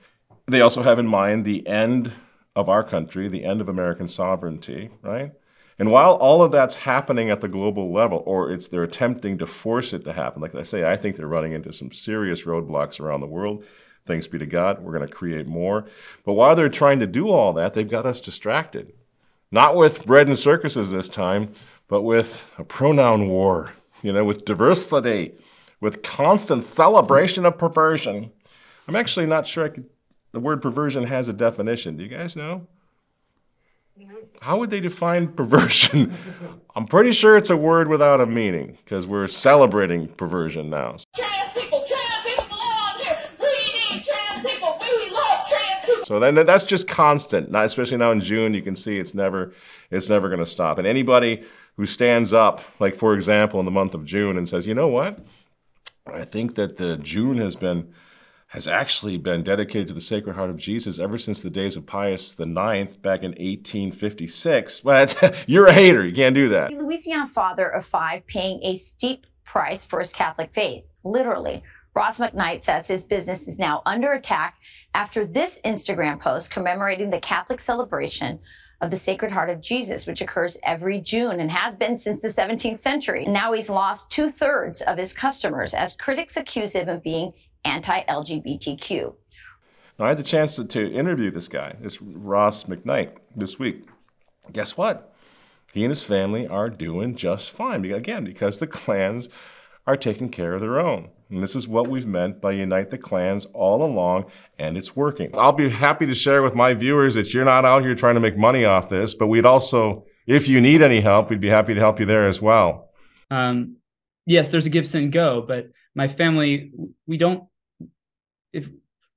They 0.48 0.60
also 0.60 0.82
have 0.82 0.98
in 0.98 1.08
mind 1.08 1.44
the 1.44 1.66
end 1.66 2.12
of 2.56 2.68
our 2.70 2.82
country, 2.82 3.28
the 3.28 3.44
end 3.44 3.60
of 3.60 3.68
American 3.68 4.08
sovereignty, 4.08 4.90
right? 5.02 5.32
And 5.78 5.90
while 5.90 6.14
all 6.14 6.42
of 6.42 6.52
that's 6.52 6.74
happening 6.74 7.30
at 7.30 7.42
the 7.42 7.48
global 7.48 7.92
level, 7.92 8.22
or 8.24 8.50
it's 8.50 8.66
they're 8.66 8.82
attempting 8.82 9.36
to 9.38 9.46
force 9.46 9.92
it 9.92 10.04
to 10.04 10.12
happen, 10.14 10.40
like 10.40 10.54
I 10.54 10.62
say, 10.62 10.90
I 10.90 10.96
think 10.96 11.16
they're 11.16 11.26
running 11.26 11.52
into 11.52 11.72
some 11.72 11.92
serious 11.92 12.44
roadblocks 12.44 12.98
around 12.98 13.20
the 13.20 13.26
world. 13.26 13.64
Thanks 14.06 14.26
be 14.26 14.38
to 14.38 14.46
God, 14.46 14.80
we're 14.80 14.96
going 14.96 15.06
to 15.06 15.14
create 15.14 15.46
more. 15.46 15.84
But 16.24 16.32
while 16.32 16.56
they're 16.56 16.70
trying 16.70 17.00
to 17.00 17.06
do 17.06 17.28
all 17.28 17.52
that, 17.52 17.74
they've 17.74 17.88
got 17.88 18.06
us 18.06 18.20
distracted. 18.20 18.94
Not 19.50 19.76
with 19.76 20.06
bread 20.06 20.28
and 20.28 20.38
circuses 20.38 20.90
this 20.90 21.08
time, 21.08 21.52
but 21.88 22.02
with 22.02 22.44
a 22.56 22.64
pronoun 22.64 23.28
war, 23.28 23.72
you 24.02 24.12
know, 24.12 24.24
with 24.24 24.46
diversity, 24.46 25.34
with 25.80 26.02
constant 26.02 26.64
celebration 26.64 27.44
of 27.44 27.58
perversion. 27.58 28.32
I'm 28.88 28.96
actually 28.96 29.26
not 29.26 29.46
sure 29.46 29.64
I 29.64 29.68
could, 29.68 29.90
the 30.36 30.40
word 30.40 30.60
perversion 30.60 31.04
has 31.04 31.30
a 31.30 31.32
definition. 31.32 31.96
Do 31.96 32.02
you 32.02 32.10
guys 32.10 32.36
know? 32.36 32.66
How 34.42 34.58
would 34.58 34.68
they 34.68 34.80
define 34.80 35.28
perversion? 35.28 36.14
I'm 36.76 36.86
pretty 36.86 37.12
sure 37.12 37.38
it's 37.38 37.48
a 37.48 37.56
word 37.56 37.88
without 37.88 38.20
a 38.20 38.26
meaning 38.26 38.76
because 38.84 39.06
we're 39.06 39.28
celebrating 39.28 40.08
perversion 40.08 40.68
now. 40.68 40.96
Trans 41.16 41.54
people, 41.54 41.82
trans 41.88 42.26
people 42.26 42.44
belong 42.48 42.98
here. 42.98 43.18
We 43.40 43.46
need 43.46 44.04
trans 44.04 44.46
people. 44.46 44.78
We 44.78 45.10
love 45.10 45.48
trans 45.48 45.86
people. 45.86 46.04
So 46.04 46.20
then 46.20 46.34
that's 46.34 46.64
just 46.64 46.86
constant. 46.86 47.50
Not 47.50 47.64
especially 47.64 47.96
now 47.96 48.12
in 48.12 48.20
June, 48.20 48.52
you 48.52 48.60
can 48.60 48.76
see 48.76 48.98
it's 48.98 49.14
never 49.14 49.54
it's 49.90 50.10
never 50.10 50.28
going 50.28 50.44
to 50.44 50.50
stop. 50.50 50.76
And 50.76 50.86
anybody 50.86 51.44
who 51.78 51.86
stands 51.86 52.34
up, 52.34 52.60
like 52.78 52.94
for 52.94 53.14
example, 53.14 53.58
in 53.58 53.64
the 53.64 53.72
month 53.72 53.94
of 53.94 54.04
June, 54.04 54.36
and 54.36 54.46
says, 54.46 54.66
you 54.66 54.74
know 54.74 54.88
what, 54.88 55.18
I 56.06 56.26
think 56.26 56.56
that 56.56 56.76
the 56.76 56.98
June 56.98 57.38
has 57.38 57.56
been 57.56 57.90
has 58.56 58.66
actually 58.66 59.18
been 59.18 59.42
dedicated 59.42 59.86
to 59.86 59.92
the 59.92 60.00
Sacred 60.00 60.34
Heart 60.34 60.48
of 60.48 60.56
Jesus 60.56 60.98
ever 60.98 61.18
since 61.18 61.42
the 61.42 61.50
days 61.50 61.76
of 61.76 61.84
Pius 61.84 62.40
IX 62.40 62.96
back 63.02 63.20
in 63.22 63.32
1856. 63.32 64.80
But 64.80 65.36
you're 65.46 65.66
a 65.66 65.72
hater. 65.74 66.06
You 66.06 66.14
can't 66.14 66.34
do 66.34 66.48
that. 66.48 66.72
Louisiana 66.72 67.28
father 67.28 67.68
of 67.68 67.84
five 67.84 68.26
paying 68.26 68.60
a 68.62 68.78
steep 68.78 69.26
price 69.44 69.84
for 69.84 69.98
his 69.98 70.10
Catholic 70.10 70.54
faith, 70.54 70.84
literally. 71.04 71.62
Ross 71.94 72.16
McKnight 72.16 72.64
says 72.64 72.88
his 72.88 73.04
business 73.04 73.46
is 73.46 73.58
now 73.58 73.82
under 73.84 74.14
attack 74.14 74.54
after 74.94 75.26
this 75.26 75.60
Instagram 75.62 76.18
post 76.18 76.50
commemorating 76.50 77.10
the 77.10 77.20
Catholic 77.20 77.60
celebration 77.60 78.38
of 78.80 78.90
the 78.90 78.96
Sacred 78.96 79.32
Heart 79.32 79.50
of 79.50 79.60
Jesus, 79.60 80.06
which 80.06 80.22
occurs 80.22 80.56
every 80.62 80.98
June 80.98 81.40
and 81.40 81.50
has 81.50 81.76
been 81.76 81.96
since 81.96 82.22
the 82.22 82.28
17th 82.28 82.80
century. 82.80 83.26
Now 83.26 83.52
he's 83.52 83.68
lost 83.68 84.10
two 84.10 84.30
thirds 84.30 84.80
of 84.80 84.96
his 84.96 85.12
customers 85.12 85.74
as 85.74 85.94
critics 85.94 86.38
accuse 86.38 86.72
him 86.72 86.88
of 86.88 87.02
being 87.02 87.32
anti 87.64 88.02
LGBTQ. 88.04 89.14
Now, 89.98 90.04
I 90.04 90.08
had 90.08 90.18
the 90.18 90.22
chance 90.22 90.56
to, 90.56 90.64
to 90.64 90.92
interview 90.92 91.30
this 91.30 91.48
guy, 91.48 91.76
this 91.80 92.00
Ross 92.02 92.64
McKnight, 92.64 93.16
this 93.34 93.58
week. 93.58 93.88
Guess 94.52 94.76
what? 94.76 95.14
He 95.72 95.84
and 95.84 95.90
his 95.90 96.02
family 96.02 96.46
are 96.46 96.70
doing 96.70 97.16
just 97.16 97.50
fine. 97.50 97.84
Again, 97.84 98.24
because 98.24 98.58
the 98.58 98.66
clans 98.66 99.28
are 99.86 99.96
taking 99.96 100.28
care 100.28 100.54
of 100.54 100.60
their 100.60 100.80
own. 100.80 101.10
And 101.30 101.42
this 101.42 101.56
is 101.56 101.66
what 101.66 101.88
we've 101.88 102.06
meant 102.06 102.40
by 102.40 102.52
Unite 102.52 102.90
the 102.90 102.98
Clans 102.98 103.46
all 103.46 103.82
along, 103.82 104.26
and 104.58 104.76
it's 104.76 104.94
working. 104.94 105.30
I'll 105.34 105.52
be 105.52 105.68
happy 105.68 106.06
to 106.06 106.14
share 106.14 106.42
with 106.42 106.54
my 106.54 106.74
viewers 106.74 107.14
that 107.16 107.34
you're 107.34 107.44
not 107.44 107.64
out 107.64 107.82
here 107.82 107.94
trying 107.94 108.14
to 108.14 108.20
make 108.20 108.36
money 108.36 108.64
off 108.64 108.88
this, 108.88 109.14
but 109.14 109.26
we'd 109.26 109.46
also, 109.46 110.06
if 110.26 110.48
you 110.48 110.60
need 110.60 110.82
any 110.82 111.00
help, 111.00 111.30
we'd 111.30 111.40
be 111.40 111.50
happy 111.50 111.74
to 111.74 111.80
help 111.80 111.98
you 111.98 112.06
there 112.06 112.28
as 112.28 112.40
well. 112.40 112.90
Um, 113.30 113.76
yes, 114.24 114.50
there's 114.50 114.66
a 114.66 114.70
GiveSendGo, 114.70 115.46
but 115.48 115.70
my 115.96 116.06
family, 116.06 116.72
we 117.06 117.16
don't 117.16 117.44
if 118.52 118.68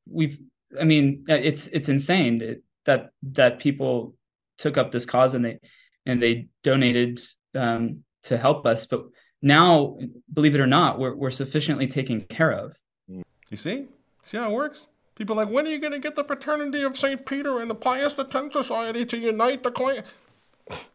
we've 0.09 0.39
i 0.79 0.83
mean 0.83 1.23
it's 1.27 1.67
it's 1.67 1.87
insane 1.87 2.61
that 2.85 3.11
that 3.21 3.59
people 3.59 4.15
took 4.57 4.77
up 4.77 4.91
this 4.91 5.05
cause 5.05 5.35
and 5.35 5.45
they 5.45 5.59
and 6.05 6.21
they 6.21 6.47
donated 6.63 7.19
um, 7.55 8.03
to 8.23 8.37
help 8.37 8.65
us. 8.65 8.85
But 8.85 9.05
now 9.41 9.97
believe 10.33 10.55
it 10.55 10.61
or 10.61 10.67
not 10.67 10.99
we're, 10.99 11.15
we're 11.15 11.31
sufficiently 11.31 11.87
taken 11.87 12.21
care 12.21 12.51
of. 12.51 12.73
You 13.07 13.57
see? 13.57 13.87
See 14.23 14.37
how 14.37 14.51
it 14.51 14.53
works? 14.53 14.87
People 15.15 15.35
like 15.35 15.49
when 15.49 15.65
are 15.67 15.69
you 15.69 15.79
going 15.79 15.93
to 15.93 15.99
get 15.99 16.15
the 16.15 16.23
fraternity 16.23 16.83
of 16.83 16.97
st 16.97 17.25
peter 17.25 17.59
and 17.59 17.69
the 17.69 17.75
pius 17.75 18.17
x 18.17 18.53
society 18.53 19.05
to 19.05 19.17
unite 19.17 19.63
the 19.63 19.71
clan? 19.71 20.03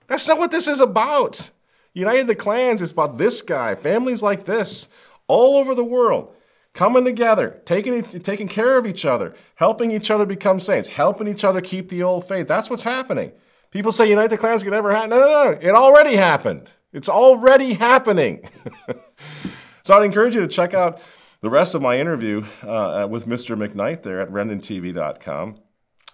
That's 0.06 0.26
not 0.28 0.38
what 0.38 0.50
this 0.50 0.66
is 0.66 0.80
about. 0.80 1.50
United 1.94 2.26
the 2.26 2.34
clans 2.34 2.82
is 2.82 2.90
about 2.90 3.18
this 3.18 3.42
guy. 3.42 3.74
Families 3.74 4.22
like 4.22 4.44
this 4.44 4.88
all 5.26 5.56
over 5.56 5.74
the 5.74 5.84
world 5.84 6.34
coming 6.74 7.04
together, 7.04 7.60
taking 7.64 8.02
taking 8.02 8.48
care 8.48 8.76
of 8.76 8.86
each 8.86 9.04
other, 9.04 9.34
helping 9.54 9.90
each 9.90 10.10
other 10.10 10.26
become 10.26 10.60
saints, 10.60 10.88
helping 10.88 11.28
each 11.28 11.44
other 11.44 11.60
keep 11.60 11.88
the 11.88 12.02
old 12.02 12.28
faith. 12.28 12.46
That's 12.46 12.68
what's 12.68 12.82
happening. 12.82 13.32
People 13.70 13.92
say 13.92 14.08
Unite 14.08 14.30
the 14.30 14.38
Clans 14.38 14.62
could 14.62 14.72
never 14.72 14.92
happen. 14.92 15.10
No, 15.10 15.18
no, 15.18 15.26
no. 15.26 15.58
It 15.60 15.70
already 15.70 16.16
happened. 16.16 16.70
It's 16.92 17.08
already 17.08 17.72
happening. 17.74 18.48
so 19.82 19.94
I'd 19.94 20.04
encourage 20.04 20.34
you 20.34 20.42
to 20.42 20.48
check 20.48 20.74
out 20.74 21.00
the 21.40 21.50
rest 21.50 21.74
of 21.74 21.82
my 21.82 21.98
interview 21.98 22.44
uh, 22.62 23.08
with 23.10 23.26
Mr. 23.26 23.56
McKnight 23.56 24.02
there 24.02 24.20
at 24.20 24.30
RemnantTV.com. 24.30 25.56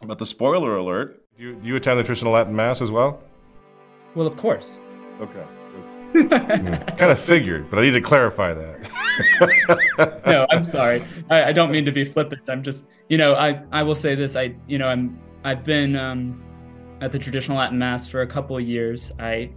But 0.03 0.19
the 0.19 0.27
spoiler 0.27 0.77
alert: 0.77 1.23
you, 1.37 1.61
you 1.63 1.77
attend 1.77 1.99
the 1.99 2.05
traditional 2.05 2.33
Latin 2.33 2.55
Mass 2.55 2.81
as 2.81 2.91
well? 2.91 3.23
Well, 4.15 4.27
of 4.27 4.37
course. 4.37 4.81
Okay. 5.21 5.45
Kind 6.13 7.13
of 7.13 7.19
figured, 7.19 7.71
but 7.71 7.79
I 7.79 7.83
need 7.83 7.93
to 7.93 8.01
clarify 8.01 8.55
that. 8.55 10.23
no, 10.27 10.47
I'm 10.51 10.65
sorry. 10.65 11.07
I, 11.29 11.45
I, 11.45 11.53
don't 11.53 11.71
mean 11.71 11.85
to 11.85 11.93
be 11.93 12.05
flippant. 12.05 12.43
I'm 12.49 12.63
just, 12.63 12.89
you 13.09 13.19
know, 13.19 13.35
I, 13.35 13.63
I 13.71 13.83
will 13.83 13.95
say 13.95 14.15
this. 14.15 14.37
I, 14.37 14.55
you 14.67 14.79
know, 14.79 14.87
I'm, 14.87 15.19
I've 15.45 15.65
been 15.65 15.97
um, 15.97 16.43
at 17.01 17.13
the 17.13 17.19
traditional 17.19 17.59
Latin 17.59 17.79
Mass 17.79 18.09
for 18.09 18.23
a 18.23 18.27
couple 18.27 18.57
of 18.57 18.63
years. 18.63 19.13
I, 19.19 19.51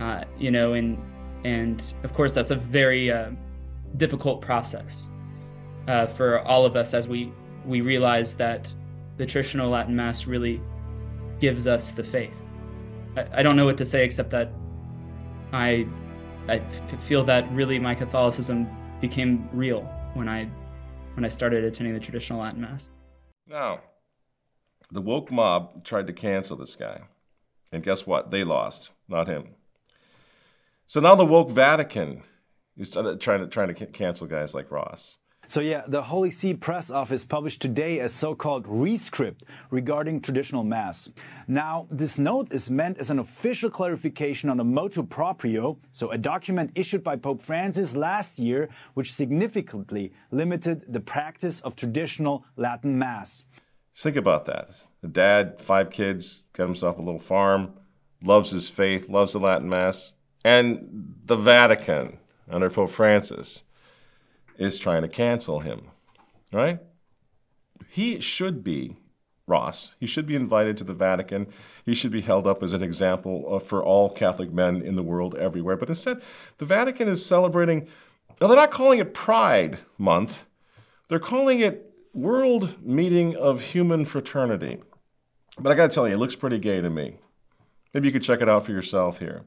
uh, 0.00 0.24
you 0.38 0.50
know, 0.50 0.74
and 0.74 0.98
and 1.44 1.94
of 2.02 2.14
course 2.14 2.34
that's 2.34 2.50
a 2.50 2.56
very 2.56 3.10
uh, 3.10 3.30
difficult 3.96 4.40
process 4.40 5.10
uh, 5.88 6.06
for 6.06 6.40
all 6.40 6.64
of 6.64 6.76
us 6.76 6.94
as 6.94 7.06
we 7.06 7.32
we 7.64 7.80
realize 7.80 8.36
that 8.36 8.74
the 9.16 9.26
traditional 9.26 9.70
Latin 9.70 9.94
Mass 9.94 10.26
really 10.26 10.60
gives 11.38 11.66
us 11.66 11.92
the 11.92 12.04
faith. 12.04 12.36
I, 13.16 13.40
I 13.40 13.42
don't 13.42 13.56
know 13.56 13.64
what 13.64 13.76
to 13.78 13.84
say 13.84 14.04
except 14.04 14.30
that 14.30 14.52
I 15.54 15.86
I 16.48 16.58
feel 17.00 17.24
that 17.24 17.50
really 17.52 17.78
my 17.78 17.94
Catholicism 17.94 18.68
became 19.00 19.48
real 19.52 19.82
when 20.14 20.28
I 20.28 20.50
when 21.14 21.24
I 21.24 21.28
started 21.28 21.64
attending 21.64 21.94
the 21.94 22.00
traditional 22.00 22.40
Latin 22.40 22.60
Mass. 22.60 22.90
Now, 23.46 23.80
the 24.90 25.00
woke 25.00 25.30
mob 25.30 25.84
tried 25.84 26.06
to 26.08 26.12
cancel 26.12 26.56
this 26.56 26.76
guy. 26.76 27.02
And 27.72 27.82
guess 27.82 28.06
what? 28.06 28.30
They 28.30 28.44
lost, 28.44 28.90
not 29.08 29.28
him. 29.28 29.54
So 30.86 31.00
now 31.00 31.14
the 31.14 31.26
woke 31.26 31.50
Vatican 31.50 32.22
is 32.76 32.90
trying 32.90 33.18
to 33.18 33.46
trying 33.46 33.74
to 33.74 33.86
cancel 33.86 34.26
guys 34.26 34.54
like 34.54 34.70
Ross. 34.70 35.18
So 35.46 35.60
yeah, 35.60 35.82
the 35.86 36.02
Holy 36.02 36.30
See 36.30 36.54
press 36.54 36.90
office 36.90 37.24
published 37.24 37.60
today 37.60 37.98
a 37.98 38.08
so-called 38.08 38.66
rescript 38.66 39.42
regarding 39.70 40.20
traditional 40.20 40.64
mass. 40.64 41.10
Now, 41.46 41.86
this 41.90 42.18
note 42.18 42.52
is 42.52 42.70
meant 42.70 42.98
as 42.98 43.10
an 43.10 43.18
official 43.18 43.68
clarification 43.70 44.48
on 44.48 44.58
a 44.58 44.64
motu 44.64 45.02
proprio, 45.02 45.78
so 45.92 46.10
a 46.10 46.18
document 46.18 46.72
issued 46.74 47.04
by 47.04 47.16
Pope 47.16 47.42
Francis 47.42 47.94
last 47.94 48.38
year, 48.38 48.70
which 48.94 49.12
significantly 49.12 50.12
limited 50.30 50.84
the 50.88 51.00
practice 51.00 51.60
of 51.60 51.76
traditional 51.76 52.44
Latin 52.56 52.98
mass. 52.98 53.46
Just 53.92 54.04
think 54.04 54.16
about 54.16 54.46
that. 54.46 54.86
The 55.02 55.08
dad, 55.08 55.60
five 55.60 55.90
kids, 55.90 56.42
got 56.54 56.64
himself 56.64 56.98
a 56.98 57.02
little 57.02 57.20
farm, 57.20 57.74
loves 58.22 58.50
his 58.50 58.68
faith, 58.68 59.08
loves 59.08 59.34
the 59.34 59.40
Latin 59.40 59.68
mass, 59.68 60.14
and 60.44 61.14
the 61.26 61.36
Vatican 61.36 62.18
under 62.48 62.70
Pope 62.70 62.90
Francis 62.90 63.64
is 64.58 64.78
trying 64.78 65.02
to 65.02 65.08
cancel 65.08 65.60
him, 65.60 65.90
right? 66.52 66.80
He 67.88 68.20
should 68.20 68.64
be 68.64 68.96
Ross. 69.46 69.94
He 70.00 70.06
should 70.06 70.26
be 70.26 70.34
invited 70.34 70.78
to 70.78 70.84
the 70.84 70.94
Vatican. 70.94 71.46
He 71.84 71.94
should 71.94 72.10
be 72.10 72.22
held 72.22 72.46
up 72.46 72.62
as 72.62 72.72
an 72.72 72.82
example 72.82 73.44
uh, 73.54 73.58
for 73.58 73.84
all 73.84 74.08
Catholic 74.08 74.52
men 74.52 74.80
in 74.80 74.96
the 74.96 75.02
world 75.02 75.34
everywhere. 75.34 75.76
But 75.76 75.90
instead, 75.90 76.22
the 76.58 76.64
Vatican 76.64 77.08
is 77.08 77.24
celebrating, 77.24 77.86
now 78.40 78.46
they're 78.46 78.56
not 78.56 78.70
calling 78.70 79.00
it 79.00 79.12
Pride 79.12 79.80
Month, 79.98 80.46
they're 81.08 81.18
calling 81.18 81.60
it 81.60 81.92
World 82.14 82.82
Meeting 82.82 83.36
of 83.36 83.60
Human 83.60 84.04
Fraternity. 84.04 84.78
But 85.58 85.72
I 85.72 85.74
got 85.74 85.90
to 85.90 85.94
tell 85.94 86.08
you, 86.08 86.14
it 86.14 86.18
looks 86.18 86.36
pretty 86.36 86.58
gay 86.58 86.80
to 86.80 86.88
me. 86.88 87.18
Maybe 87.92 88.08
you 88.08 88.12
could 88.12 88.22
check 88.22 88.40
it 88.40 88.48
out 88.48 88.64
for 88.64 88.72
yourself 88.72 89.18
here. 89.18 89.44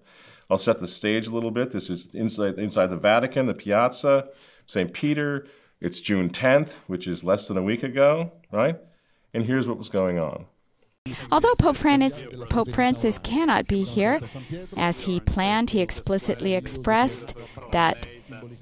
I'll 0.49 0.57
set 0.57 0.79
the 0.79 0.87
stage 0.87 1.27
a 1.27 1.31
little 1.31 1.51
bit. 1.51 1.71
This 1.71 1.89
is 1.89 2.13
inside, 2.15 2.57
inside 2.57 2.87
the 2.87 2.97
Vatican, 2.97 3.47
the 3.47 3.53
Piazza. 3.53 4.29
St. 4.67 4.93
Peter. 4.93 5.47
It's 5.79 5.99
June 5.99 6.29
10th, 6.29 6.73
which 6.87 7.07
is 7.07 7.23
less 7.23 7.47
than 7.47 7.57
a 7.57 7.63
week 7.63 7.83
ago, 7.83 8.31
right? 8.51 8.77
And 9.33 9.45
here's 9.45 9.67
what 9.67 9.77
was 9.77 9.89
going 9.89 10.19
on. 10.19 10.45
Although 11.31 11.55
Pope 11.55 11.77
Francis, 11.77 12.27
Pope 12.49 12.71
Francis 12.71 13.17
cannot 13.19 13.67
be 13.67 13.83
here, 13.83 14.19
as 14.75 15.01
he 15.01 15.21
planned, 15.21 15.69
he 15.69 15.79
explicitly 15.79 16.53
expressed 16.53 17.33
that 17.71 18.07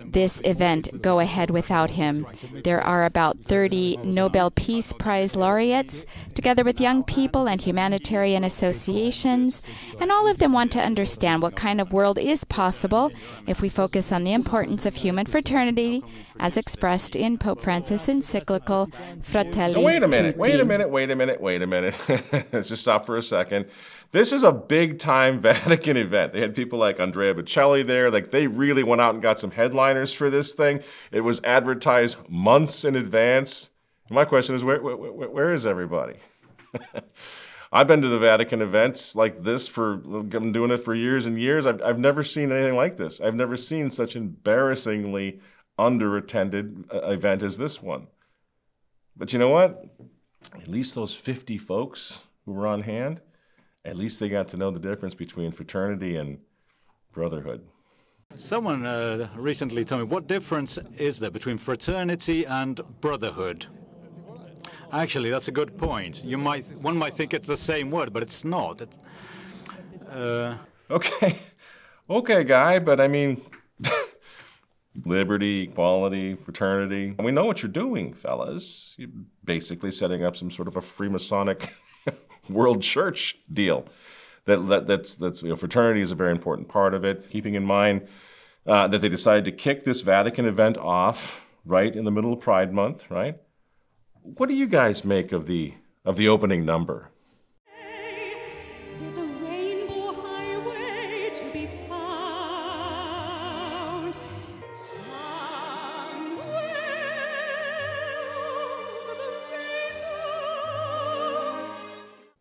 this 0.06 0.42
event 0.46 1.02
go 1.02 1.20
ahead 1.20 1.50
without 1.50 1.92
him. 1.92 2.28
There 2.64 2.82
are 2.82 3.06
about 3.06 3.40
30 3.46 3.98
Nobel 4.04 4.52
Peace 4.52 4.94
Prize 4.94 5.36
laureates, 5.36 6.06
together 6.46 6.64
with 6.64 6.80
young 6.80 7.04
people 7.04 7.50
and 7.50 7.60
humanitarian 7.60 8.44
associations, 8.44 9.64
and 10.00 10.12
all 10.12 10.28
of 10.28 10.38
them 10.38 10.54
want 10.54 10.72
to 10.72 10.80
understand 10.80 11.42
what 11.42 11.56
kind 11.56 11.82
of 11.82 11.92
world 11.92 12.20
is 12.20 12.44
possible 12.44 13.12
if 13.48 13.64
we 13.64 13.68
focus 13.68 14.12
on 14.12 14.24
the 14.24 14.32
importance 14.32 14.86
of 14.86 14.94
human 14.94 15.26
fraternity 15.26 16.04
as 16.40 16.56
expressed 16.56 17.16
in 17.16 17.36
Pope 17.40 17.60
Francis' 17.60 18.08
encyclical 18.08 18.92
Fratelli 19.24 19.84
wait 19.84 20.04
a 20.04 20.08
minute, 20.08 20.38
wait 20.38 20.60
a 20.60 20.66
minute, 20.66 20.88
wait 20.92 21.10
a 21.10 21.16
minute, 21.16 21.42
wait 21.42 21.64
a 21.64 21.66
minute. 21.66 21.96
Let's 22.54 22.70
just 22.70 22.84
stop 22.84 23.08
for 23.08 23.18
a 23.18 23.24
second. 23.24 23.66
This 24.12 24.32
is 24.32 24.44
a 24.44 24.52
big 24.52 25.00
time 25.00 25.42
Vatican 25.50 25.98
event. 25.98 26.34
They 26.34 26.42
had 26.42 26.54
people 26.54 26.78
like 26.78 27.00
Andrea 27.00 27.34
Bocelli 27.34 27.84
there. 27.84 28.12
Like 28.12 28.30
they 28.30 28.46
really 28.46 28.84
went 28.84 29.02
out 29.02 29.16
and 29.16 29.24
got 29.24 29.40
some 29.40 29.50
headliners 29.50 30.14
for 30.14 30.30
this 30.30 30.54
thing. 30.54 30.82
It 31.12 31.22
was 31.22 31.42
advertised 31.44 32.18
months 32.30 32.86
in 32.86 32.96
advance. 32.96 33.72
My 34.12 34.24
question 34.26 34.54
is, 34.54 34.64
where, 34.64 34.80
where, 34.84 34.96
where- 34.96 35.30
where 35.30 35.52
is 35.52 35.66
everybody? 35.66 36.18
I've 37.72 37.88
been 37.88 38.02
to 38.02 38.08
the 38.08 38.20
Vatican 38.20 38.62
events 38.62 39.16
like 39.16 39.44
this 39.44 39.68
for, 39.68 39.96
I've 39.96 40.30
been 40.30 40.52
doing 40.52 40.72
it 40.72 40.78
for 40.78 40.96
years 40.96 41.26
and 41.26 41.40
years. 41.40 41.66
I've, 41.66 41.82
I've 41.82 42.00
never 42.00 42.24
seen 42.24 42.52
anything 42.52 42.76
like 42.76 42.96
this. 42.98 43.20
I've 43.20 43.36
never 43.36 43.58
seen 43.58 43.90
such 43.90 44.16
embarrassingly 44.16 45.42
underattended 45.78 46.94
uh, 46.94 47.10
event 47.10 47.44
as 47.44 47.58
this 47.58 47.82
one. 47.82 48.08
But 49.18 49.34
you 49.34 49.40
know 49.40 49.50
what? 49.50 49.86
At 50.54 50.68
least 50.68 50.96
those 50.96 51.14
50 51.14 51.58
folks 51.58 52.24
who 52.46 52.54
were 52.54 52.68
on 52.68 52.84
hand, 52.84 53.22
at 53.84 53.98
least 53.98 54.20
they 54.20 54.30
got 54.30 54.48
to 54.50 54.58
know 54.58 54.72
the 54.72 54.80
difference 54.80 55.16
between 55.16 55.52
fraternity 55.52 56.16
and 56.16 56.40
brotherhood. 57.12 57.66
Someone 58.36 58.86
uh, 58.86 59.30
recently 59.36 59.86
told 59.86 60.02
me, 60.02 60.08
what 60.08 60.28
difference 60.28 60.78
is 60.98 61.20
there 61.20 61.32
between 61.32 61.58
fraternity 61.58 62.46
and 62.46 62.82
brotherhood? 63.00 63.68
Actually, 64.92 65.30
that's 65.30 65.48
a 65.48 65.52
good 65.52 65.78
point. 65.78 66.24
You 66.24 66.38
might, 66.38 66.66
one 66.82 66.98
might 66.98 67.14
think 67.16 67.34
it's 67.34 67.48
the 67.48 67.58
same 67.58 67.92
word, 67.92 68.14
but 68.14 68.24
it's 68.24 68.44
not. 68.44 68.82
It- 68.82 68.94
uh, 70.10 70.58
Okay. 70.90 71.40
Okay, 72.08 72.44
guy, 72.44 72.78
but 72.78 73.02
I 73.02 73.08
mean, 73.08 73.42
liberty, 75.06 75.64
equality, 75.64 76.36
fraternity. 76.36 77.16
We 77.18 77.32
know 77.32 77.46
what 77.46 77.64
you're 77.64 77.72
doing, 77.72 78.14
fellas. 78.14 78.94
You're 78.98 79.10
basically 79.44 79.92
setting 79.92 80.24
up 80.24 80.36
some 80.36 80.52
sort 80.52 80.68
of 80.68 80.76
a 80.78 80.82
Freemasonic 80.82 81.70
world 82.50 82.84
church 82.84 83.38
deal. 83.52 83.88
That, 84.46 84.68
that 84.68 84.86
that's 84.88 85.16
that's 85.16 85.42
you 85.42 85.50
know, 85.50 85.56
fraternity 85.56 86.02
is 86.02 86.12
a 86.12 86.16
very 86.16 86.32
important 86.32 86.68
part 86.68 86.94
of 86.94 87.04
it. 87.04 87.30
Keeping 87.32 87.56
in 87.56 87.66
mind 87.66 88.08
uh, 88.68 88.88
that 88.90 89.02
they 89.02 89.10
decided 89.10 89.46
to 89.46 89.52
kick 89.52 89.84
this 89.84 90.02
Vatican 90.02 90.46
event 90.46 90.78
off 90.78 91.42
right 91.66 91.94
in 91.96 92.06
the 92.06 92.12
middle 92.12 92.34
of 92.34 92.40
Pride 92.40 92.72
Month, 92.72 93.10
right? 93.10 93.38
What 94.26 94.50
do 94.50 94.56
you 94.56 94.66
guys 94.66 95.06
make 95.06 95.32
of 95.32 95.46
the 95.46 95.76
of 96.04 96.18
the 96.18 96.28
opening 96.28 96.66
number? 96.66 97.12
There's 99.00 99.20
a 99.20 99.24
rainbow 99.24 100.14
highway 100.14 101.30
to 101.36 101.46
be 101.54 101.68
found 101.88 102.98
somewhere 104.74 105.06
over 108.90 109.14
the 109.14 109.30
rainbow. 109.54 110.34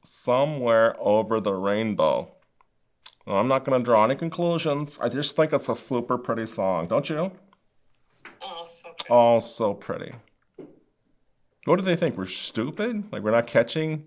somewhere 0.01 0.97
over 0.99 1.39
the 1.39 1.53
rainbow. 1.53 2.33
Well, 3.27 3.37
I'm 3.37 3.49
not 3.49 3.67
going 3.67 3.79
to 3.79 3.85
draw 3.85 4.05
any 4.05 4.17
conclusions. 4.17 4.99
I 5.03 5.11
just 5.11 5.37
think 5.37 5.53
it's 5.53 5.69
a 5.69 5.75
super 5.75 6.17
pretty 6.17 6.47
song, 6.47 6.89
don't 6.89 7.11
you? 7.11 7.31
Oh, 8.41 8.69
so 8.83 8.89
pretty. 8.97 9.11
Oh, 9.11 9.39
so 9.39 9.75
pretty. 9.75 10.15
What 11.65 11.77
do 11.77 11.83
they 11.83 11.97
think? 11.97 12.17
We're 12.19 12.27
stupid? 12.27 13.11
Like 13.11 13.23
we're 13.23 13.31
not 13.31 13.47
catching 13.47 14.05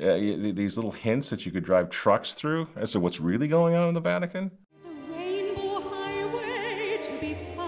uh, 0.00 0.14
these 0.16 0.76
little 0.76 0.92
hints 0.92 1.30
that 1.30 1.44
you 1.44 1.50
could 1.52 1.64
drive 1.64 1.90
trucks 1.90 2.34
through 2.34 2.68
as 2.76 2.92
to 2.92 3.00
what's 3.00 3.18
really 3.20 3.48
going 3.48 3.74
on 3.74 3.88
in 3.88 3.94
the 3.94 4.00
Vatican? 4.00 4.52
Rainbow 5.08 5.80
highway 5.80 6.98
to 7.02 7.12
be 7.18 7.34
found. 7.56 7.66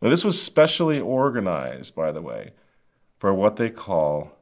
Now, 0.00 0.10
this 0.10 0.24
was 0.24 0.40
specially 0.40 1.00
organized, 1.00 1.96
by 1.96 2.12
the 2.12 2.22
way, 2.22 2.52
for 3.18 3.34
what 3.34 3.56
they 3.56 3.70
call 3.70 4.32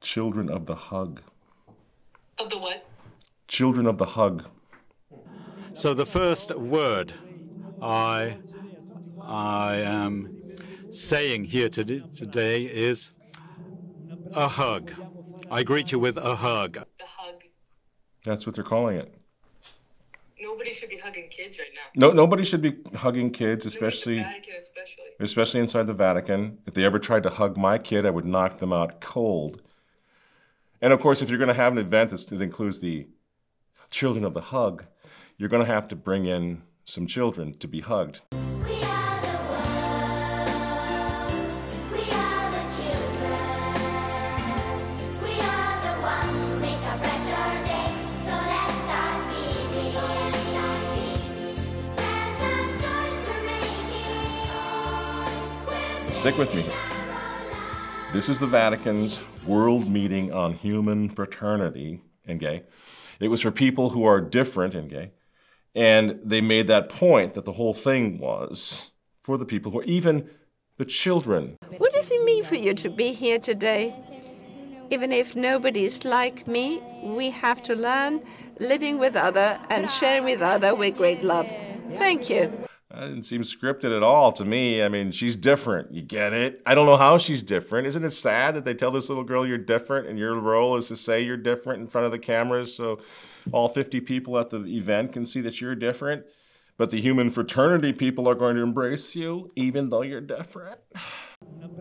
Children 0.00 0.48
of 0.48 0.66
the 0.66 0.74
Hug. 0.74 1.20
Of 2.38 2.50
the 2.50 2.58
what? 2.58 2.86
Children 3.48 3.86
of 3.86 3.98
the 3.98 4.06
Hug. 4.06 4.44
so 5.74 5.92
the 5.94 6.06
first 6.06 6.54
word 6.56 7.12
I, 7.82 8.38
I 9.26 9.76
am 9.76 10.52
saying 10.90 11.44
here 11.44 11.68
today 11.68 12.62
is 12.62 13.10
a 14.32 14.48
hug. 14.48 14.92
I 15.50 15.62
greet 15.62 15.92
you 15.92 15.98
with 15.98 16.16
a 16.16 16.36
hug. 16.36 16.84
That's 18.24 18.46
what 18.46 18.54
they're 18.54 18.64
calling 18.64 18.96
it. 18.96 19.14
Nobody 20.40 20.74
should 20.74 20.90
be 20.90 20.98
hugging 20.98 21.28
kids 21.30 21.56
right 21.58 21.68
now. 21.74 22.08
No, 22.08 22.12
nobody 22.12 22.44
should 22.44 22.60
be 22.60 22.76
hugging 22.94 23.30
kids, 23.30 23.64
especially 23.66 24.18
especially. 24.20 25.04
especially 25.20 25.60
inside 25.60 25.86
the 25.86 25.94
Vatican. 25.94 26.58
If 26.66 26.74
they 26.74 26.84
ever 26.84 26.98
tried 26.98 27.22
to 27.22 27.30
hug 27.30 27.56
my 27.56 27.78
kid, 27.78 28.04
I 28.04 28.10
would 28.10 28.26
knock 28.26 28.58
them 28.58 28.72
out 28.72 29.00
cold. 29.00 29.62
And 30.82 30.92
of 30.92 31.00
course, 31.00 31.22
if 31.22 31.30
you're 31.30 31.38
going 31.38 31.48
to 31.48 31.54
have 31.54 31.72
an 31.72 31.78
event 31.78 32.10
that 32.10 32.32
includes 32.32 32.80
the 32.80 33.06
children 33.90 34.24
of 34.24 34.34
the 34.34 34.42
hug, 34.42 34.84
you're 35.38 35.48
going 35.48 35.64
to 35.64 35.72
have 35.72 35.88
to 35.88 35.96
bring 35.96 36.26
in 36.26 36.62
some 36.84 37.06
children 37.06 37.54
to 37.58 37.66
be 37.66 37.80
hugged. 37.80 38.20
Stick 56.24 56.38
with 56.38 56.54
me 56.54 56.62
here. 56.62 56.72
This 58.14 58.30
is 58.30 58.40
the 58.40 58.46
Vatican's 58.46 59.20
World 59.44 59.86
Meeting 59.86 60.32
on 60.32 60.54
Human 60.54 61.10
Fraternity 61.10 62.00
and 62.24 62.40
Gay. 62.40 62.62
It 63.20 63.28
was 63.28 63.42
for 63.42 63.50
people 63.50 63.90
who 63.90 64.06
are 64.06 64.22
different 64.22 64.74
and 64.74 64.88
gay. 64.88 65.10
And 65.74 66.18
they 66.24 66.40
made 66.40 66.66
that 66.68 66.88
point 66.88 67.34
that 67.34 67.44
the 67.44 67.52
whole 67.52 67.74
thing 67.74 68.18
was 68.18 68.90
for 69.22 69.36
the 69.36 69.44
people 69.44 69.70
who 69.70 69.80
are 69.80 69.84
even 69.84 70.30
the 70.78 70.86
children. 70.86 71.58
What 71.76 71.92
does 71.92 72.10
it 72.10 72.24
mean 72.24 72.42
for 72.42 72.54
you 72.54 72.72
to 72.72 72.88
be 72.88 73.12
here 73.12 73.38
today? 73.38 73.94
Even 74.88 75.12
if 75.12 75.36
nobody 75.36 75.84
is 75.84 76.06
like 76.06 76.46
me, 76.46 76.82
we 77.02 77.28
have 77.32 77.62
to 77.64 77.74
learn 77.74 78.22
living 78.58 78.96
with 78.96 79.14
other 79.14 79.60
and 79.68 79.90
sharing 79.90 80.24
with 80.24 80.40
other 80.40 80.74
with 80.74 80.96
great 80.96 81.22
love. 81.22 81.46
Thank 81.98 82.30
you. 82.30 82.63
That 82.90 83.08
didn't 83.08 83.24
seem 83.24 83.42
scripted 83.42 83.96
at 83.96 84.02
all 84.02 84.30
to 84.32 84.44
me. 84.44 84.82
I 84.82 84.88
mean, 84.88 85.10
she's 85.10 85.36
different. 85.36 85.92
You 85.92 86.02
get 86.02 86.32
it? 86.32 86.62
I 86.66 86.74
don't 86.74 86.86
know 86.86 86.96
how 86.96 87.18
she's 87.18 87.42
different. 87.42 87.86
Isn't 87.86 88.04
it 88.04 88.10
sad 88.10 88.54
that 88.54 88.64
they 88.64 88.74
tell 88.74 88.90
this 88.90 89.08
little 89.08 89.24
girl 89.24 89.46
you're 89.46 89.58
different 89.58 90.06
and 90.06 90.18
your 90.18 90.38
role 90.38 90.76
is 90.76 90.88
to 90.88 90.96
say 90.96 91.22
you're 91.22 91.36
different 91.36 91.80
in 91.80 91.88
front 91.88 92.04
of 92.04 92.12
the 92.12 92.18
cameras 92.18 92.74
so 92.74 93.00
all 93.52 93.68
50 93.68 94.00
people 94.00 94.38
at 94.38 94.50
the 94.50 94.64
event 94.64 95.12
can 95.12 95.26
see 95.26 95.40
that 95.40 95.60
you're 95.60 95.74
different? 95.74 96.24
But 96.76 96.90
the 96.90 97.00
human 97.00 97.30
fraternity 97.30 97.92
people 97.92 98.28
are 98.28 98.34
going 98.34 98.56
to 98.56 98.62
embrace 98.62 99.14
you 99.14 99.50
even 99.56 99.90
though 99.90 100.02
you're 100.02 100.20
different. 100.20 100.78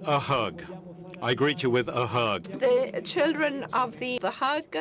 A 0.04 0.20
hug. 0.20 0.64
I 1.22 1.34
greet 1.34 1.64
you 1.64 1.70
with 1.70 1.88
a 1.88 2.08
hug. 2.08 2.44
The 2.44 3.02
children 3.04 3.66
of 3.74 3.98
the, 4.00 4.20
the 4.20 4.32
hug 4.32 4.78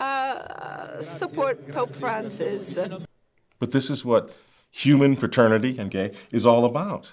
uh, 0.00 1.02
support 1.02 1.68
Pope 1.68 1.94
Francis. 1.94 2.78
But 3.58 3.72
this 3.72 3.90
is 3.90 4.04
what 4.04 4.34
human 4.70 5.16
fraternity 5.16 5.76
and 5.78 5.90
gay 5.90 6.12
is 6.30 6.46
all 6.46 6.64
about. 6.64 7.12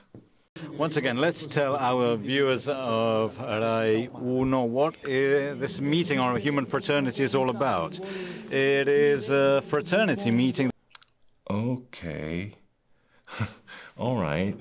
Once 0.71 0.97
again, 0.97 1.17
let's 1.17 1.45
tell 1.45 1.75
our 1.75 2.15
viewers 2.15 2.67
of 2.67 3.37
Rai 3.39 4.09
Uno 4.19 4.63
what 4.63 4.95
uh, 5.05 5.53
this 5.53 5.79
meeting 5.79 6.19
on 6.19 6.35
human 6.37 6.65
fraternity 6.65 7.23
is 7.23 7.35
all 7.35 7.49
about. 7.49 7.99
It 8.49 8.87
is 8.87 9.29
a 9.29 9.61
fraternity 9.61 10.31
meeting. 10.31 10.71
Okay. 11.49 12.53
all 13.97 14.17
right. 14.17 14.57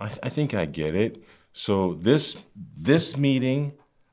I, 0.00 0.10
I 0.22 0.28
think 0.28 0.52
I 0.54 0.66
get 0.66 0.94
it. 0.94 1.22
So 1.52 1.94
this 1.94 2.36
this 2.76 3.16
meeting 3.16 3.72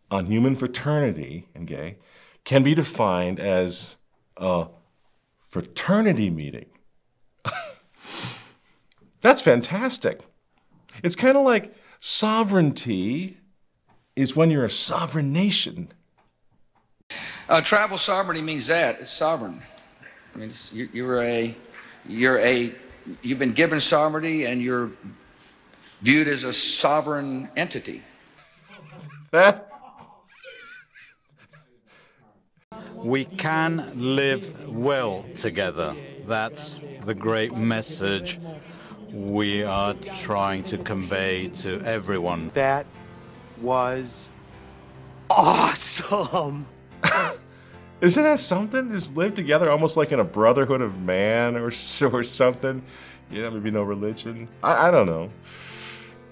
on 0.09 0.27
human 0.27 0.55
fraternity 0.55 1.47
and 1.55 1.67
gay 1.67 1.97
can 2.43 2.63
be 2.63 2.75
defined 2.75 3.39
as 3.39 3.97
a 4.37 4.67
fraternity 5.49 6.29
meeting. 6.29 6.67
That's 9.21 9.41
fantastic. 9.41 10.21
It's 11.03 11.15
kind 11.15 11.37
of 11.37 11.45
like 11.45 11.73
sovereignty 11.99 13.37
is 14.15 14.35
when 14.35 14.51
you're 14.51 14.65
a 14.65 14.71
sovereign 14.71 15.31
nation. 15.31 15.91
Uh, 17.47 17.61
tribal 17.61 17.97
sovereignty 17.97 18.41
means 18.41 18.67
that 18.67 18.99
it's 19.01 19.11
sovereign. 19.11 19.61
I 20.33 20.37
mean, 20.37 20.49
it's, 20.49 20.71
you, 20.71 20.89
you're 20.93 21.21
a, 21.21 21.55
you're 22.07 22.39
a, 22.39 22.73
you've 23.21 23.39
been 23.39 23.53
given 23.53 23.79
sovereignty 23.79 24.45
and 24.45 24.61
you're 24.61 24.91
viewed 26.01 26.27
as 26.27 26.43
a 26.43 26.53
sovereign 26.53 27.49
entity. 27.55 28.01
That 29.31 29.71
We 32.95 33.25
can 33.25 33.89
live 33.95 34.67
well 34.67 35.25
together. 35.35 35.95
That's 36.25 36.79
the 37.03 37.15
great 37.15 37.55
message 37.55 38.39
we 39.13 39.63
are 39.63 39.93
trying 40.15 40.63
to 40.65 40.77
convey 40.77 41.47
to 41.47 41.81
everyone. 41.81 42.51
That 42.53 42.85
was 43.61 44.29
awesome. 45.29 46.65
Isn't 48.01 48.23
that 48.23 48.39
something? 48.39 48.89
Just 48.91 49.15
live 49.15 49.35
together 49.35 49.69
almost 49.69 49.95
like 49.97 50.11
in 50.11 50.19
a 50.19 50.23
brotherhood 50.23 50.81
of 50.81 50.99
man 51.01 51.55
or, 51.55 51.67
s- 51.67 52.01
or 52.01 52.23
something. 52.23 52.81
Yeah, 53.29 53.49
maybe 53.49 53.71
no 53.71 53.83
religion. 53.83 54.47
I, 54.63 54.87
I 54.87 54.91
don't 54.91 55.05
know. 55.05 55.29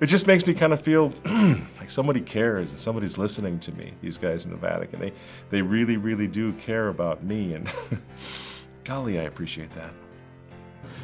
It 0.01 0.05
just 0.07 0.27
makes 0.27 0.47
me 0.47 0.53
kind 0.53 0.71
of 0.71 0.81
feel 0.81 1.13
like 1.25 1.89
somebody 1.89 2.21
cares 2.21 2.71
and 2.71 2.79
somebody's 2.79 3.17
listening 3.17 3.59
to 3.59 3.71
me, 3.73 3.93
these 4.01 4.17
guys 4.17 4.45
in 4.45 4.51
the 4.51 4.57
Vatican. 4.57 4.99
They, 4.99 5.11
they 5.49 5.61
really, 5.61 5.97
really 5.97 6.27
do 6.27 6.53
care 6.53 6.87
about 6.87 7.23
me. 7.23 7.53
And 7.53 7.69
golly, 8.85 9.19
I 9.19 9.23
appreciate 9.23 9.69
that. 9.75 9.93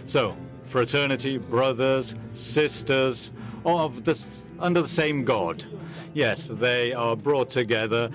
So, 0.05 0.35
fraternity, 0.65 1.37
brothers, 1.37 2.15
sisters, 2.33 3.31
of 3.65 4.03
this 4.03 4.43
under 4.59 4.81
the 4.81 4.87
same 4.87 5.23
God. 5.23 5.65
Yes, 6.13 6.47
they 6.47 6.93
are 6.93 7.15
brought 7.15 7.49
together 7.49 8.09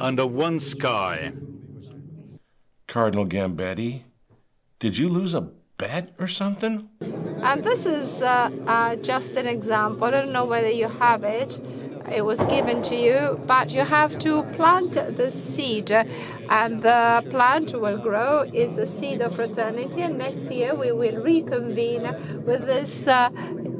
under 0.00 0.26
one 0.26 0.60
sky. 0.60 1.32
Cardinal 2.88 3.26
Gambetti, 3.26 4.02
did 4.80 4.98
you 4.98 5.08
lose 5.08 5.34
a 5.34 5.48
bet 5.78 6.14
or 6.18 6.28
something? 6.28 6.88
And 7.42 7.64
this 7.64 7.86
is 7.86 8.22
uh, 8.22 8.50
uh, 8.66 8.96
just 8.96 9.36
an 9.36 9.46
example. 9.46 10.04
I 10.04 10.10
don't 10.10 10.32
know 10.32 10.44
whether 10.44 10.70
you 10.70 10.88
have 10.88 11.24
it. 11.24 11.60
It 12.14 12.24
was 12.24 12.40
given 12.44 12.82
to 12.82 12.96
you, 12.96 13.40
but 13.46 13.70
you 13.70 13.84
have 13.84 14.18
to 14.20 14.42
plant 14.56 14.94
the 15.16 15.30
seed, 15.32 15.90
and 15.90 16.82
the 16.82 17.24
plant 17.30 17.72
will 17.74 17.98
grow. 17.98 18.42
Is 18.52 18.76
the 18.76 18.86
seed 18.86 19.20
of 19.22 19.34
fraternity, 19.34 20.02
and 20.02 20.18
next 20.18 20.50
year 20.50 20.74
we 20.74 20.92
will 20.92 21.22
reconvene 21.22 22.04
with 22.44 22.66
this 22.66 23.08
uh, 23.08 23.30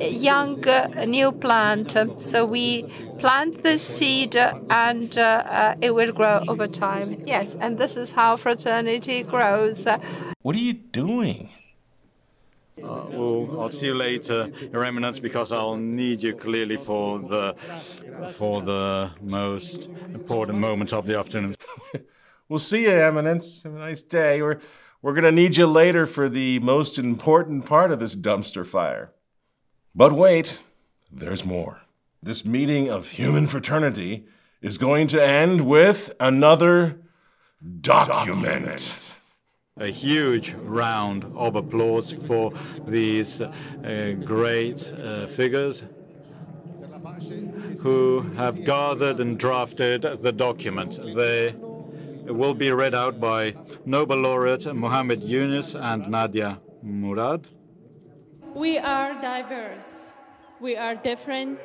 young 0.01 0.67
uh, 0.67 1.05
new 1.07 1.33
plant. 1.33 1.97
So 2.19 2.47
we 2.47 2.85
plant 3.19 3.63
the 3.65 3.79
seed, 3.79 4.35
and 4.37 5.17
uh, 5.19 5.23
uh, 5.47 5.75
it 5.81 5.95
will 5.95 6.13
grow 6.13 6.43
over 6.49 6.67
time. 6.67 7.23
Yes, 7.27 7.57
and 7.61 7.79
this 7.79 7.97
is 7.97 8.13
how 8.13 8.37
fraternity 8.37 9.23
grows. 9.23 9.87
What 10.43 10.57
are 10.57 10.59
you 10.59 10.75
doing? 10.75 11.51
Uh, 12.85 13.07
well, 13.11 13.61
I'll 13.61 13.71
see 13.71 13.87
you 13.87 13.95
later, 13.95 14.51
Your 14.73 14.85
Eminence, 14.85 15.19
because 15.19 15.53
I'll 15.53 15.77
need 15.77 16.23
you 16.23 16.35
clearly 16.35 16.77
for 16.77 17.19
the 17.19 17.55
for 18.33 18.61
the 18.63 19.13
most 19.21 19.89
important 20.15 20.59
moment 20.59 20.93
of 20.93 21.07
the 21.07 21.19
afternoon. 21.19 21.55
We'll 22.49 22.59
see 22.59 22.83
you, 22.83 22.91
Eminence. 22.91 23.63
Have 23.63 23.75
a 23.75 23.79
nice 23.79 24.03
day. 24.03 24.43
We're, 24.43 24.61
we're 25.01 25.15
going 25.15 25.25
to 25.25 25.33
need 25.33 25.57
you 25.57 25.67
later 25.67 26.05
for 26.05 26.29
the 26.29 26.59
most 26.59 26.99
important 26.99 27.65
part 27.65 27.91
of 27.91 27.99
this 27.99 28.15
dumpster 28.15 28.67
fire. 28.67 29.11
But 29.95 30.13
wait, 30.13 30.61
there's 31.11 31.47
more. 31.47 31.81
This 32.23 32.45
meeting 32.45 32.91
of 32.91 33.09
human 33.09 33.47
fraternity 33.47 34.27
is 34.61 34.77
going 34.77 35.07
to 35.09 35.25
end 35.25 35.63
with 35.63 36.11
another 36.21 37.01
document. 37.81 39.15
A 39.79 39.87
huge 39.87 40.53
round 40.53 41.25
of 41.35 41.57
applause 41.57 42.13
for 42.13 42.53
these 42.87 43.41
uh, 43.41 44.15
great 44.23 44.93
uh, 44.93 45.27
figures 45.27 45.83
who 47.83 48.21
have 48.37 48.67
gathered 48.67 49.19
and 49.19 49.39
drafted 49.39 50.03
the 50.03 50.31
document. 50.31 51.01
They 51.15 51.55
will 52.27 52.53
be 52.53 52.71
read 52.71 52.95
out 52.95 53.19
by 53.19 53.55
Nobel 53.87 54.19
laureate 54.19 54.75
Mohammed 54.75 55.25
Yunus 55.25 55.75
and 55.75 56.07
Nadia 56.07 56.61
Murad. 56.83 57.49
We 58.55 58.77
are 58.77 59.15
diverse. 59.23 60.17
We 60.61 60.77
are 60.77 60.95
different. 60.95 61.59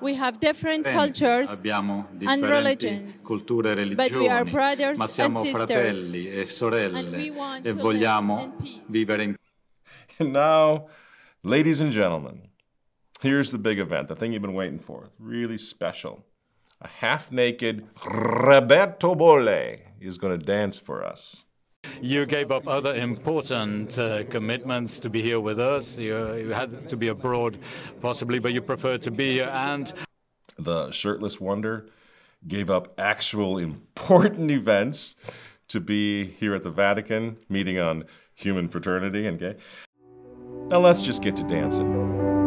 We 0.00 0.14
have 0.14 0.38
different 0.38 0.84
Bene, 0.84 0.96
cultures 0.96 1.48
abbiamo 1.48 2.06
and 2.10 2.20
differenti 2.20 2.48
religions. 2.48 3.22
culture 3.24 3.72
e 3.80 3.94
But 3.94 4.12
we 4.12 4.28
are 4.28 4.44
religioni, 4.44 4.50
brothers 4.50 4.98
ma 4.98 5.06
siamo 5.06 5.38
and 5.40 5.46
sisters. 5.46 5.66
fratelli 5.66 6.28
e 6.30 6.40
And 6.40 6.48
sorelle 6.48 7.10
we 7.16 7.30
want 7.30 7.66
e 7.66 7.70
to 7.70 7.74
live 7.74 7.82
vogliamo 7.82 8.40
in 8.42 8.52
peace. 8.56 8.82
vivere 8.88 9.22
in 9.22 9.36
And 10.20 10.32
now, 10.32 10.88
ladies 11.42 11.80
and 11.80 11.90
gentlemen, 11.92 12.48
here's 13.20 13.50
the 13.50 13.58
big 13.58 13.78
event, 13.78 14.08
the 14.08 14.14
thing 14.16 14.32
you've 14.32 14.42
been 14.42 14.54
waiting 14.54 14.78
for. 14.80 15.10
Really 15.18 15.56
special. 15.56 16.24
A 16.80 16.88
half 17.00 17.30
naked 17.32 17.84
Roberto 18.04 19.14
Bolle 19.16 19.78
is 20.00 20.16
going 20.18 20.38
to 20.38 20.44
dance 20.44 20.78
for 20.78 21.04
us. 21.04 21.44
You 22.00 22.26
gave 22.26 22.50
up 22.50 22.68
other 22.68 22.94
important 22.94 23.98
uh, 23.98 24.24
commitments 24.24 25.00
to 25.00 25.10
be 25.10 25.22
here 25.22 25.40
with 25.40 25.58
us. 25.58 25.98
You, 25.98 26.34
you 26.34 26.52
had 26.52 26.88
to 26.88 26.96
be 26.96 27.08
abroad, 27.08 27.58
possibly, 28.00 28.38
but 28.38 28.52
you 28.52 28.60
preferred 28.60 29.02
to 29.02 29.10
be 29.10 29.34
here. 29.34 29.50
And 29.52 29.92
The 30.58 30.90
shirtless 30.90 31.40
wonder 31.40 31.86
gave 32.46 32.70
up 32.70 32.94
actual 32.98 33.58
important 33.58 34.50
events 34.60 35.16
to 35.68 35.80
be 35.80 36.24
here 36.24 36.54
at 36.54 36.62
the 36.62 36.70
Vatican, 36.70 37.36
meeting 37.48 37.78
on 37.78 38.04
human 38.34 38.68
fraternity 38.68 39.26
and 39.26 39.38
gay. 39.38 39.56
Now 40.68 40.78
let's 40.78 41.02
just 41.02 41.22
get 41.22 41.36
to 41.36 41.42
dancing. 41.44 42.37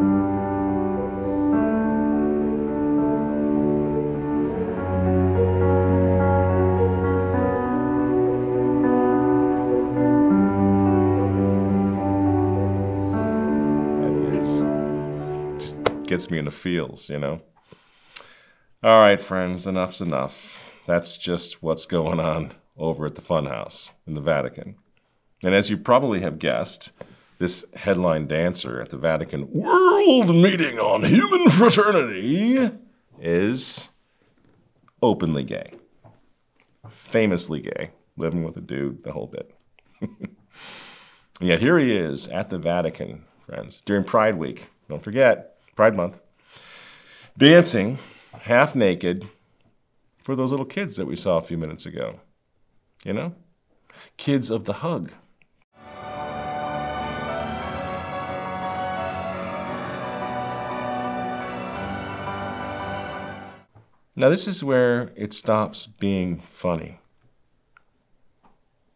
Gets 16.11 16.29
me 16.29 16.37
in 16.37 16.43
the 16.43 16.51
feels, 16.51 17.09
you 17.09 17.17
know. 17.17 17.41
All 18.83 18.99
right, 18.99 19.17
friends, 19.17 19.65
enough's 19.65 20.01
enough. 20.01 20.59
That's 20.85 21.17
just 21.17 21.63
what's 21.63 21.85
going 21.85 22.19
on 22.19 22.51
over 22.75 23.05
at 23.05 23.15
the 23.15 23.21
Funhouse 23.21 23.91
in 24.05 24.13
the 24.13 24.19
Vatican. 24.19 24.75
And 25.41 25.55
as 25.55 25.69
you 25.69 25.77
probably 25.77 26.19
have 26.19 26.37
guessed, 26.37 26.91
this 27.39 27.63
headline 27.75 28.27
dancer 28.27 28.81
at 28.81 28.89
the 28.89 28.97
Vatican 28.97 29.49
World 29.53 30.35
Meeting 30.35 30.79
on 30.79 31.05
Human 31.05 31.49
Fraternity 31.49 32.69
is 33.21 33.89
openly 35.01 35.45
gay, 35.45 35.71
famously 36.89 37.61
gay, 37.61 37.91
living 38.17 38.43
with 38.43 38.57
a 38.57 38.61
dude, 38.61 39.05
the 39.05 39.13
whole 39.13 39.27
bit. 39.27 39.55
yeah, 41.39 41.55
here 41.55 41.79
he 41.79 41.95
is 41.95 42.27
at 42.27 42.49
the 42.49 42.57
Vatican, 42.57 43.23
friends, 43.45 43.81
during 43.85 44.03
Pride 44.03 44.37
Week. 44.37 44.67
Don't 44.89 45.01
forget, 45.01 45.50
Pride 45.75 45.95
Month, 45.95 46.19
dancing 47.37 47.99
half 48.41 48.75
naked 48.75 49.27
for 50.23 50.35
those 50.35 50.51
little 50.51 50.65
kids 50.65 50.97
that 50.97 51.07
we 51.07 51.15
saw 51.15 51.37
a 51.37 51.41
few 51.41 51.57
minutes 51.57 51.85
ago. 51.85 52.19
You 53.03 53.13
know? 53.13 53.35
Kids 54.17 54.49
of 54.49 54.65
the 54.65 54.73
hug. 54.73 55.11
Now, 64.13 64.29
this 64.29 64.47
is 64.47 64.63
where 64.63 65.11
it 65.15 65.33
stops 65.33 65.87
being 65.87 66.41
funny. 66.49 66.99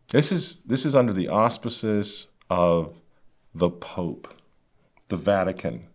This 0.10 0.32
is, 0.32 0.58
this 0.60 0.86
is 0.86 0.94
under 0.94 1.14
the 1.14 1.30
auspices 1.30 2.28
of 2.50 3.00
the 3.54 3.70
Pope, 3.70 4.32
the 5.08 5.18
Vatican, 5.18 5.88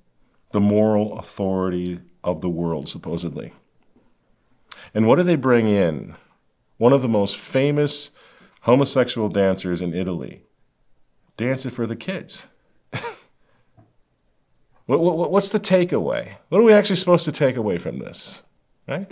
the 0.52 0.60
moral 0.60 1.18
authority 1.18 2.00
of 2.24 2.40
the 2.40 2.48
world, 2.48 2.88
supposedly. 2.88 3.52
And 4.94 5.06
what 5.06 5.16
do 5.16 5.22
they 5.22 5.36
bring 5.36 5.68
in? 5.68 6.16
One 6.78 6.92
of 6.92 7.02
the 7.02 7.08
most 7.08 7.36
famous 7.36 8.10
homosexual 8.62 9.28
dancers 9.28 9.80
in 9.80 9.94
Italy 9.94 10.42
dancing 11.36 11.70
for 11.70 11.86
the 11.86 11.96
kids. 11.96 12.46
what, 14.86 15.00
what, 15.00 15.30
what's 15.30 15.50
the 15.50 15.60
takeaway? 15.60 16.34
What 16.48 16.60
are 16.60 16.64
we 16.64 16.72
actually 16.72 16.96
supposed 16.96 17.24
to 17.24 17.32
take 17.32 17.56
away 17.56 17.78
from 17.78 17.98
this? 17.98 18.42
Right? 18.86 19.10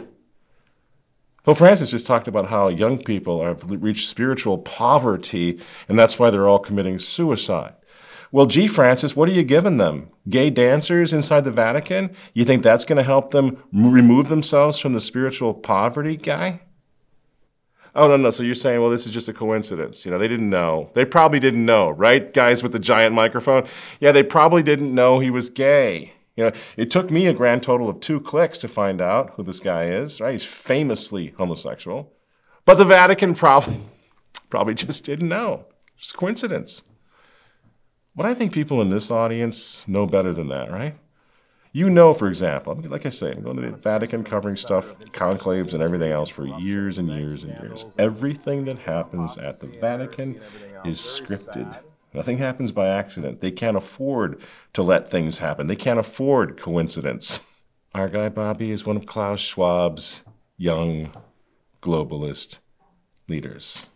Pope 1.44 1.57
Francis 1.57 1.90
just 1.90 2.07
talked 2.07 2.29
about 2.29 2.48
how 2.48 2.68
young 2.68 3.03
people 3.03 3.42
have 3.42 3.62
reached 3.70 4.09
spiritual 4.09 4.59
poverty, 4.59 5.59
and 5.88 5.98
that's 5.98 6.18
why 6.18 6.29
they're 6.29 6.48
all 6.48 6.59
committing 6.59 6.98
suicide. 6.98 7.72
Well, 8.31 8.47
gee, 8.47 8.69
Francis, 8.69 9.17
what 9.17 9.29
are 9.29 9.33
you 9.33 9.43
giving 9.43 9.79
them? 9.79 10.11
Gay 10.29 10.51
dancers 10.51 11.12
inside 11.12 11.45
the 11.45 11.51
Vatican? 11.51 12.14
You 12.35 12.45
think 12.45 12.62
that's 12.62 12.85
going 12.85 12.99
to 12.99 13.03
help 13.03 13.31
them 13.31 13.62
remove 13.73 14.29
themselves 14.29 14.79
from 14.79 14.93
the 14.93 15.01
spiritual 15.01 15.55
poverty 15.55 16.17
guy? 16.17 16.61
Oh 17.95 18.07
no, 18.07 18.17
no. 18.17 18.31
So 18.31 18.43
you're 18.43 18.55
saying, 18.55 18.81
well, 18.81 18.91
this 18.91 19.07
is 19.07 19.12
just 19.12 19.29
a 19.29 19.33
coincidence. 19.33 20.05
You 20.05 20.11
know, 20.11 20.19
they 20.19 20.29
didn't 20.29 20.51
know. 20.51 20.91
They 20.95 21.05
probably 21.05 21.41
didn't 21.41 21.64
know, 21.64 21.91
right? 21.91 22.33
Guys 22.33 22.62
with 22.62 22.73
the 22.73 22.79
giant 22.79 23.14
microphone. 23.14 23.67
Yeah, 23.99 24.12
they 24.12 24.23
probably 24.23 24.62
didn't 24.62 24.95
know 24.95 25.19
he 25.19 25.31
was 25.31 25.51
gay. 25.51 26.12
You 26.37 26.45
know, 26.45 26.53
it 26.77 26.91
took 26.91 27.11
me 27.11 27.27
a 27.27 27.35
grand 27.35 27.64
total 27.64 27.88
of 27.88 27.99
two 27.99 28.21
clicks 28.21 28.59
to 28.59 28.69
find 28.69 29.01
out 29.01 29.31
who 29.31 29.43
this 29.43 29.59
guy 29.59 29.85
is. 29.85 30.21
Right? 30.21 30.33
He's 30.33 30.45
famously 30.45 31.35
homosexual, 31.38 32.12
but 32.64 32.75
the 32.75 32.85
Vatican 32.85 33.35
probably 33.35 33.81
probably 34.51 34.75
just 34.75 35.05
didn't 35.05 35.29
know. 35.29 35.64
It's 35.99 36.12
coincidence. 36.12 36.83
But 38.18 38.26
I 38.26 38.35
think 38.35 38.52
people 38.52 38.83
in 38.83 38.90
this 38.90 39.12
audience 39.12 39.87
know 39.87 40.04
better 40.04 40.33
than 40.33 40.48
that, 40.48 40.72
right? 40.72 40.96
You 41.70 41.88
know, 41.88 42.12
for 42.12 42.26
example, 42.26 42.74
like 42.88 43.07
I 43.07 43.11
say, 43.11 43.31
I'm 43.31 43.44
going 43.44 43.54
to 43.54 43.70
the 43.70 43.76
Vatican 43.76 44.24
covering 44.24 44.57
stuff, 44.57 44.92
conclaves, 45.12 45.72
and 45.72 45.81
everything 45.81 46.11
else 46.11 46.28
for 46.28 46.44
years 46.59 46.98
and 46.98 47.09
years 47.09 47.44
and 47.44 47.52
years. 47.62 47.85
Everything 47.96 48.64
that 48.64 48.81
happens 48.81 49.38
at 49.38 49.61
the 49.61 49.68
Vatican 49.68 50.40
is 50.85 50.98
scripted. 50.98 51.78
Nothing 52.12 52.38
happens 52.38 52.72
by 52.72 52.88
accident. 52.88 53.40
They 53.40 53.52
can't 53.52 53.76
afford 53.76 54.40
to 54.72 54.83
let 54.83 55.12
things 55.12 55.38
happen, 55.38 55.68
they 55.68 55.76
can't 55.76 56.00
afford 56.00 56.61
coincidence. 56.61 57.42
Our 57.94 58.09
guy 58.09 58.31
Bobby 58.31 58.72
is 58.72 58.85
one 58.85 58.96
of 58.96 59.07
Klaus 59.07 59.40
Schwab's 59.40 60.24
young 60.57 61.12
globalist 61.81 62.59
leaders. 63.28 63.87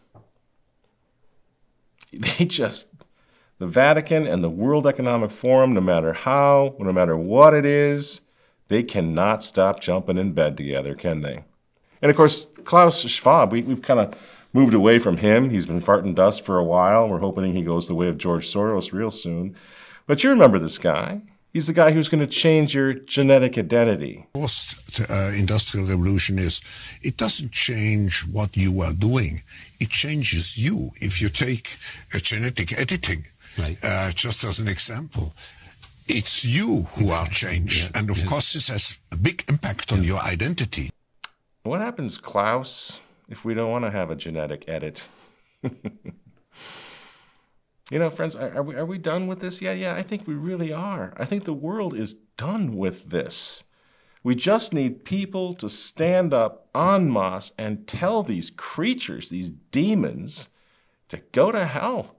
They 2.39 2.45
just 2.45 2.92
the 3.63 3.69
Vatican 3.69 4.27
and 4.27 4.43
the 4.43 4.51
World 4.51 4.89
Economic 4.89 5.31
Forum, 5.31 5.73
no 5.73 5.81
matter 5.81 6.13
how, 6.13 6.75
no 6.81 6.93
matter 6.93 7.17
what 7.17 7.55
it 7.55 7.65
is, 7.65 8.23
they 8.67 8.83
cannot 8.83 9.41
stop 9.41 9.81
jumping 9.81 10.19
in 10.19 10.33
bed 10.33 10.57
together, 10.57 10.97
can 10.97 11.21
they? 11.21 11.45
And 12.03 12.11
of 12.11 12.17
course, 12.17 12.49
Klaus 12.65 13.03
Schwab, 13.09 13.53
we, 13.53 13.63
we've 13.63 13.81
kind 13.81 14.01
of 14.01 14.19
moved 14.53 14.75
away 14.75 14.99
from 14.99 15.19
him. 15.19 15.49
He's 15.49 15.67
been 15.67 15.81
farting 15.81 16.17
dust 16.17 16.45
for 16.45 16.59
a 16.59 16.65
while. 16.65 17.09
We're 17.09 17.21
hoping 17.21 17.55
he 17.55 17.63
goes 17.63 17.87
the 17.87 17.95
way 17.95 18.09
of 18.09 18.19
George 18.19 18.53
Soros 18.53 18.93
real 18.93 19.13
soon. 19.13 19.55
But 20.09 20.25
you 20.25 20.31
remember 20.31 20.59
this 20.59 20.79
guy. 20.79 21.21
He's 21.53 21.69
the 21.69 21.73
guy 21.73 21.93
who's 21.93 22.09
going 22.09 22.27
to 22.27 22.27
change 22.27 22.75
your 22.75 22.95
genetic 22.95 23.57
identity. 23.57 24.27
Post 24.35 25.01
uh, 25.09 25.31
industrial 25.39 25.87
revolution 25.87 26.37
is 26.37 26.63
it 27.01 27.17
doesn't 27.17 27.53
change 27.53 28.27
what 28.27 28.57
you 28.57 28.81
are 28.81 28.93
doing, 28.93 29.45
it 29.79 29.91
changes 29.91 30.59
you. 30.59 30.91
If 30.97 31.21
you 31.23 31.29
take 31.29 31.79
a 32.13 32.19
genetic 32.19 32.77
editing, 32.77 33.27
Right. 33.59 33.79
Uh, 33.83 34.13
just 34.13 34.45
as 34.45 34.61
an 34.61 34.69
example, 34.69 35.35
it's 36.09 36.45
you 36.45 36.83
who 36.95 37.11
are 37.11 37.27
changed. 37.29 37.91
Yeah, 37.91 38.01
and 38.01 38.11
of 38.11 38.25
course, 38.27 38.53
this 38.53 38.69
has 38.69 38.99
a 39.13 39.17
big 39.17 39.45
impact 39.49 39.93
on 39.93 40.03
your 40.03 40.21
identity. 40.21 40.91
What 41.63 41.81
happens, 41.81 42.19
Klaus, 42.19 42.99
if 43.29 43.45
we 43.45 43.55
don't 43.55 43.71
want 43.71 43.85
to 43.85 43.91
have 43.91 44.11
a 44.11 44.17
genetic 44.17 44.65
edit? 44.67 45.07
you 45.63 45.71
know, 47.99 48.11
friends, 48.11 48.35
are, 48.35 48.57
are, 48.57 48.63
we, 48.63 48.75
are 48.75 48.87
we 48.87 48.99
done 48.99 49.27
with 49.29 49.41
this? 49.41 49.63
Yeah, 49.63 49.73
yeah, 49.73 49.95
I 49.95 50.03
think 50.03 50.27
we 50.27 50.35
really 50.35 50.73
are. 50.73 51.15
I 51.17 51.25
think 51.25 51.45
the 51.45 51.53
world 51.53 51.95
is 51.95 52.15
done 52.37 52.77
with 52.77 53.11
this. 53.11 53.63
We 54.25 54.35
just 54.35 54.73
need 54.73 55.05
people 55.05 55.55
to 55.55 55.69
stand 55.69 56.33
up 56.33 56.69
en 56.75 57.13
masse 57.13 57.53
and 57.59 57.87
tell 57.87 58.23
these 58.23 58.51
creatures, 58.51 59.31
these 59.31 59.51
demons, 59.51 60.49
to 61.09 61.19
go 61.33 61.53
to 61.53 61.65
hell. 61.65 62.17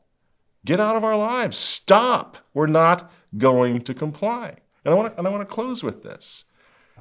Get 0.65 0.79
out 0.79 0.95
of 0.95 1.03
our 1.03 1.17
lives. 1.17 1.57
Stop. 1.57 2.37
We're 2.53 2.67
not 2.67 3.11
going 3.37 3.81
to 3.81 3.93
comply. 3.93 4.57
And 4.85 4.93
I 4.93 4.97
want 4.97 5.13
to, 5.13 5.17
and 5.17 5.27
I 5.27 5.31
want 5.31 5.47
to 5.47 5.53
close 5.53 5.83
with 5.83 6.03
this. 6.03 6.45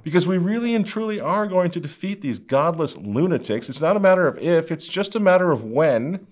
Because 0.03 0.27
we 0.27 0.39
really 0.39 0.75
and 0.75 0.87
truly 0.87 1.21
are 1.21 1.47
going 1.47 1.71
to 1.73 1.81
defeat 1.81 2.23
these 2.23 2.39
godless 2.39 2.97
lunatics. 2.97 3.69
It's 3.69 3.81
not 3.81 3.97
a 3.97 4.01
matter 4.01 4.27
of 4.27 4.39
if, 4.39 4.73
it's 4.73 4.89
just 4.89 5.15
a 5.15 5.21
matter 5.21 5.53
of 5.53 5.65
when. 5.65 6.27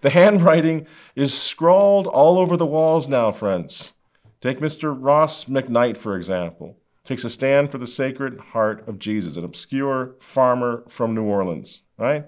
The 0.00 0.10
handwriting 0.10 0.86
is 1.14 1.38
scrawled 1.38 2.06
all 2.06 2.38
over 2.38 2.56
the 2.56 2.66
walls 2.66 3.08
now, 3.08 3.32
friends. 3.32 3.92
Take 4.40 4.60
Mr. 4.60 4.96
Ross 4.96 5.44
McKnight, 5.44 5.96
for 5.96 6.16
example. 6.16 6.78
Takes 7.04 7.24
a 7.24 7.30
stand 7.30 7.70
for 7.70 7.78
the 7.78 7.86
Sacred 7.86 8.38
Heart 8.38 8.86
of 8.86 8.98
Jesus, 8.98 9.36
an 9.36 9.44
obscure 9.44 10.14
farmer 10.20 10.84
from 10.88 11.14
New 11.14 11.24
Orleans, 11.24 11.82
right? 11.96 12.26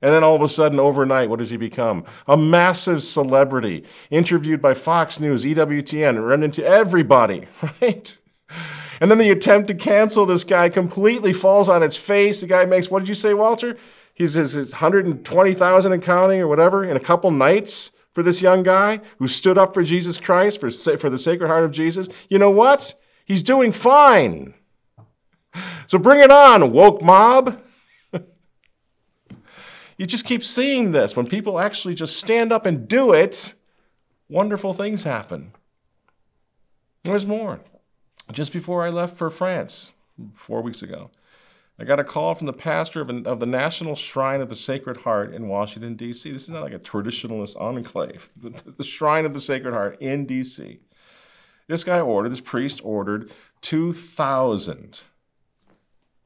And 0.00 0.12
then 0.12 0.22
all 0.22 0.36
of 0.36 0.42
a 0.42 0.48
sudden, 0.48 0.78
overnight, 0.78 1.28
what 1.28 1.40
does 1.40 1.50
he 1.50 1.56
become? 1.56 2.04
A 2.28 2.36
massive 2.36 3.02
celebrity, 3.02 3.84
interviewed 4.10 4.62
by 4.62 4.74
Fox 4.74 5.18
News, 5.18 5.44
EWTN, 5.44 6.24
run 6.24 6.44
into 6.44 6.64
everybody, 6.64 7.46
right? 7.82 8.16
And 9.00 9.10
then 9.10 9.18
the 9.18 9.30
attempt 9.30 9.68
to 9.68 9.74
cancel 9.74 10.24
this 10.24 10.44
guy 10.44 10.68
completely 10.68 11.32
falls 11.32 11.68
on 11.68 11.82
its 11.82 11.96
face. 11.96 12.40
The 12.40 12.46
guy 12.46 12.64
makes, 12.64 12.90
what 12.90 13.00
did 13.00 13.08
you 13.08 13.14
say, 13.14 13.34
Walter? 13.34 13.76
He's 14.14 14.34
his, 14.34 14.52
his 14.52 14.72
120,000 14.72 15.92
and 15.92 16.02
counting 16.02 16.40
or 16.40 16.48
whatever 16.48 16.84
in 16.84 16.96
a 16.96 17.00
couple 17.00 17.30
nights 17.30 17.92
for 18.12 18.22
this 18.22 18.42
young 18.42 18.64
guy 18.64 19.00
who 19.18 19.28
stood 19.28 19.58
up 19.58 19.74
for 19.74 19.82
Jesus 19.82 20.18
Christ, 20.18 20.60
for, 20.60 20.70
for 20.70 21.10
the 21.10 21.18
Sacred 21.18 21.46
Heart 21.46 21.64
of 21.64 21.70
Jesus. 21.70 22.08
You 22.28 22.38
know 22.38 22.50
what? 22.50 22.94
He's 23.24 23.42
doing 23.42 23.72
fine. 23.72 24.54
So 25.86 25.98
bring 25.98 26.20
it 26.20 26.30
on, 26.30 26.72
woke 26.72 27.02
mob. 27.02 27.62
You 29.98 30.06
just 30.06 30.24
keep 30.24 30.44
seeing 30.44 30.92
this. 30.92 31.16
When 31.16 31.26
people 31.26 31.58
actually 31.58 31.94
just 31.94 32.16
stand 32.16 32.52
up 32.52 32.64
and 32.64 32.86
do 32.86 33.12
it, 33.12 33.54
wonderful 34.28 34.72
things 34.72 35.02
happen. 35.02 35.52
There's 37.02 37.26
more. 37.26 37.60
Just 38.30 38.52
before 38.52 38.86
I 38.86 38.90
left 38.90 39.16
for 39.16 39.28
France, 39.28 39.92
four 40.32 40.62
weeks 40.62 40.82
ago, 40.82 41.10
I 41.80 41.84
got 41.84 42.00
a 42.00 42.04
call 42.04 42.34
from 42.34 42.46
the 42.46 42.52
pastor 42.52 43.00
of, 43.00 43.10
of 43.26 43.40
the 43.40 43.46
National 43.46 43.96
Shrine 43.96 44.40
of 44.40 44.48
the 44.48 44.56
Sacred 44.56 44.98
Heart 44.98 45.34
in 45.34 45.48
Washington, 45.48 45.94
D.C. 45.94 46.30
This 46.30 46.44
is 46.44 46.50
not 46.50 46.62
like 46.62 46.72
a 46.72 46.78
traditionalist 46.78 47.60
enclave, 47.60 48.28
the, 48.36 48.52
the 48.76 48.84
Shrine 48.84 49.26
of 49.26 49.32
the 49.32 49.40
Sacred 49.40 49.72
Heart 49.74 50.00
in 50.00 50.26
D.C. 50.26 50.78
This 51.66 51.84
guy 51.84 52.00
ordered, 52.00 52.30
this 52.30 52.40
priest 52.40 52.80
ordered 52.84 53.30
2,000, 53.62 55.02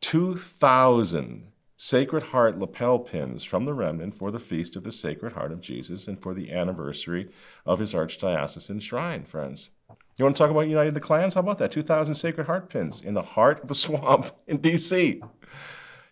2,000 0.01 1.52
Sacred 1.85 2.23
Heart 2.23 2.61
lapel 2.61 3.01
pins 3.01 3.43
from 3.43 3.65
the 3.65 3.75
remnant 3.75 4.15
for 4.15 4.31
the 4.31 4.39
Feast 4.39 4.77
of 4.77 4.85
the 4.85 4.93
Sacred 4.93 5.33
Heart 5.33 5.51
of 5.51 5.61
Jesus 5.61 6.07
and 6.07 6.17
for 6.17 6.33
the 6.33 6.53
anniversary 6.53 7.29
of 7.67 7.81
his 7.81 7.93
archdiocesan 7.93 8.81
shrine, 8.81 9.25
friends. 9.25 9.71
You 10.17 10.25
want 10.25 10.37
to 10.37 10.41
talk 10.41 10.53
about 10.53 10.69
United 10.69 10.95
the 10.95 11.01
Clans? 11.01 11.35
How 11.35 11.41
about 11.41 11.59
that? 11.59 11.73
2,000 11.73 12.15
Sacred 12.15 12.47
Heart 12.47 12.71
pins 12.71 13.01
in 13.01 13.15
the 13.15 13.23
heart 13.23 13.63
of 13.63 13.69
the 13.69 13.75
swamp 13.75 14.31
in 14.47 14.59
D.C. 14.59 15.21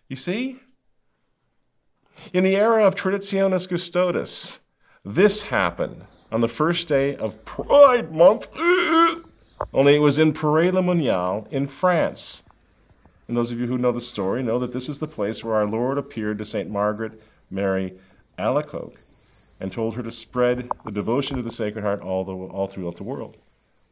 You 0.09 0.15
see? 0.17 0.59
In 2.33 2.43
the 2.43 2.57
era 2.57 2.85
of 2.85 2.95
Traditionis 2.95 3.69
Custodes, 3.69 4.59
this 5.05 5.43
happened 5.43 6.03
on 6.33 6.41
the 6.41 6.49
first 6.49 6.89
day 6.89 7.15
of 7.15 7.45
Pride 7.45 8.13
Month. 8.13 8.49
Only 9.73 9.95
it 9.95 9.99
was 9.99 10.19
in 10.19 10.33
Paray-le-Monial 10.33 11.47
in 11.49 11.67
France. 11.67 12.43
And 13.31 13.37
those 13.37 13.53
of 13.53 13.61
you 13.61 13.67
who 13.67 13.77
know 13.77 13.93
the 13.93 14.01
story 14.01 14.43
know 14.43 14.59
that 14.59 14.73
this 14.73 14.89
is 14.89 14.99
the 14.99 15.07
place 15.07 15.41
where 15.41 15.55
our 15.55 15.65
Lord 15.65 15.97
appeared 15.97 16.37
to 16.39 16.43
St. 16.43 16.69
Margaret 16.69 17.13
Mary 17.49 17.93
Alacoque 18.37 18.99
and 19.61 19.71
told 19.71 19.95
her 19.95 20.03
to 20.03 20.11
spread 20.11 20.67
the 20.83 20.91
devotion 20.91 21.37
to 21.37 21.41
the 21.41 21.49
Sacred 21.49 21.81
Heart 21.81 22.01
all, 22.01 22.25
the, 22.25 22.33
all 22.33 22.67
throughout 22.67 22.97
the 22.97 23.05
world. 23.05 23.37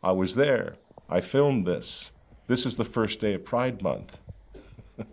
I 0.04 0.12
was 0.12 0.36
there. 0.36 0.76
I 1.08 1.22
filmed 1.22 1.66
this. 1.66 2.12
This 2.48 2.66
is 2.66 2.76
the 2.76 2.84
first 2.84 3.22
day 3.22 3.34
of 3.34 3.46
Pride 3.46 3.82
Month. 3.82 4.18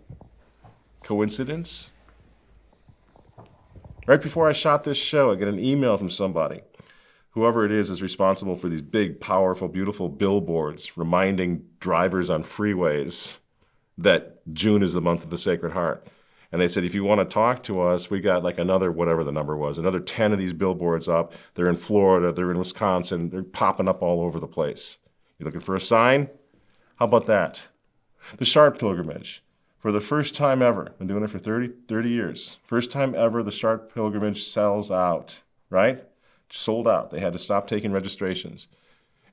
Coincidence? 1.05 1.91
Right 4.07 4.21
before 4.21 4.49
I 4.49 4.51
shot 4.51 4.83
this 4.83 4.97
show, 4.97 5.31
I 5.31 5.35
get 5.35 5.47
an 5.47 5.57
email 5.57 5.95
from 5.97 6.09
somebody. 6.09 6.63
Whoever 7.29 7.63
it 7.63 7.71
is 7.71 7.89
is 7.89 8.01
responsible 8.01 8.57
for 8.57 8.67
these 8.67 8.81
big, 8.81 9.21
powerful, 9.21 9.69
beautiful 9.69 10.09
billboards 10.09 10.97
reminding 10.97 11.63
drivers 11.79 12.29
on 12.29 12.43
freeways 12.43 13.37
that 13.97 14.41
June 14.53 14.83
is 14.83 14.93
the 14.93 15.01
month 15.01 15.23
of 15.23 15.29
the 15.29 15.37
Sacred 15.37 15.73
Heart. 15.73 16.07
And 16.51 16.61
they 16.61 16.67
said, 16.67 16.83
if 16.83 16.95
you 16.95 17.03
want 17.03 17.19
to 17.19 17.25
talk 17.25 17.63
to 17.63 17.81
us, 17.81 18.09
we 18.09 18.21
got 18.21 18.43
like 18.43 18.57
another, 18.57 18.91
whatever 18.91 19.23
the 19.23 19.31
number 19.31 19.57
was, 19.57 19.77
another 19.77 19.99
10 19.99 20.31
of 20.31 20.39
these 20.39 20.53
billboards 20.53 21.07
up. 21.07 21.33
They're 21.55 21.69
in 21.69 21.75
Florida, 21.75 22.31
they're 22.31 22.51
in 22.51 22.57
Wisconsin, 22.57 23.29
they're 23.29 23.43
popping 23.43 23.87
up 23.87 24.01
all 24.01 24.21
over 24.21 24.39
the 24.39 24.47
place. 24.47 24.99
You're 25.37 25.45
looking 25.45 25.61
for 25.61 25.75
a 25.75 25.81
sign? 25.81 26.29
How 26.95 27.05
about 27.05 27.25
that? 27.27 27.67
The 28.37 28.45
Chartres 28.45 28.79
Pilgrimage. 28.79 29.43
For 29.79 29.91
the 29.91 30.01
first 30.01 30.35
time 30.35 30.61
ever, 30.61 30.93
been 30.97 31.07
doing 31.07 31.23
it 31.23 31.29
for 31.29 31.39
30, 31.39 31.71
30 31.87 32.09
years. 32.09 32.57
First 32.63 32.91
time 32.91 33.13
ever, 33.13 33.43
the 33.43 33.51
Chartres 33.51 33.91
Pilgrimage 33.93 34.43
sells 34.43 34.89
out, 34.89 35.41
right? 35.69 36.03
Sold 36.49 36.87
out. 36.87 37.11
They 37.11 37.19
had 37.19 37.33
to 37.33 37.39
stop 37.39 37.67
taking 37.67 37.91
registrations. 37.91 38.67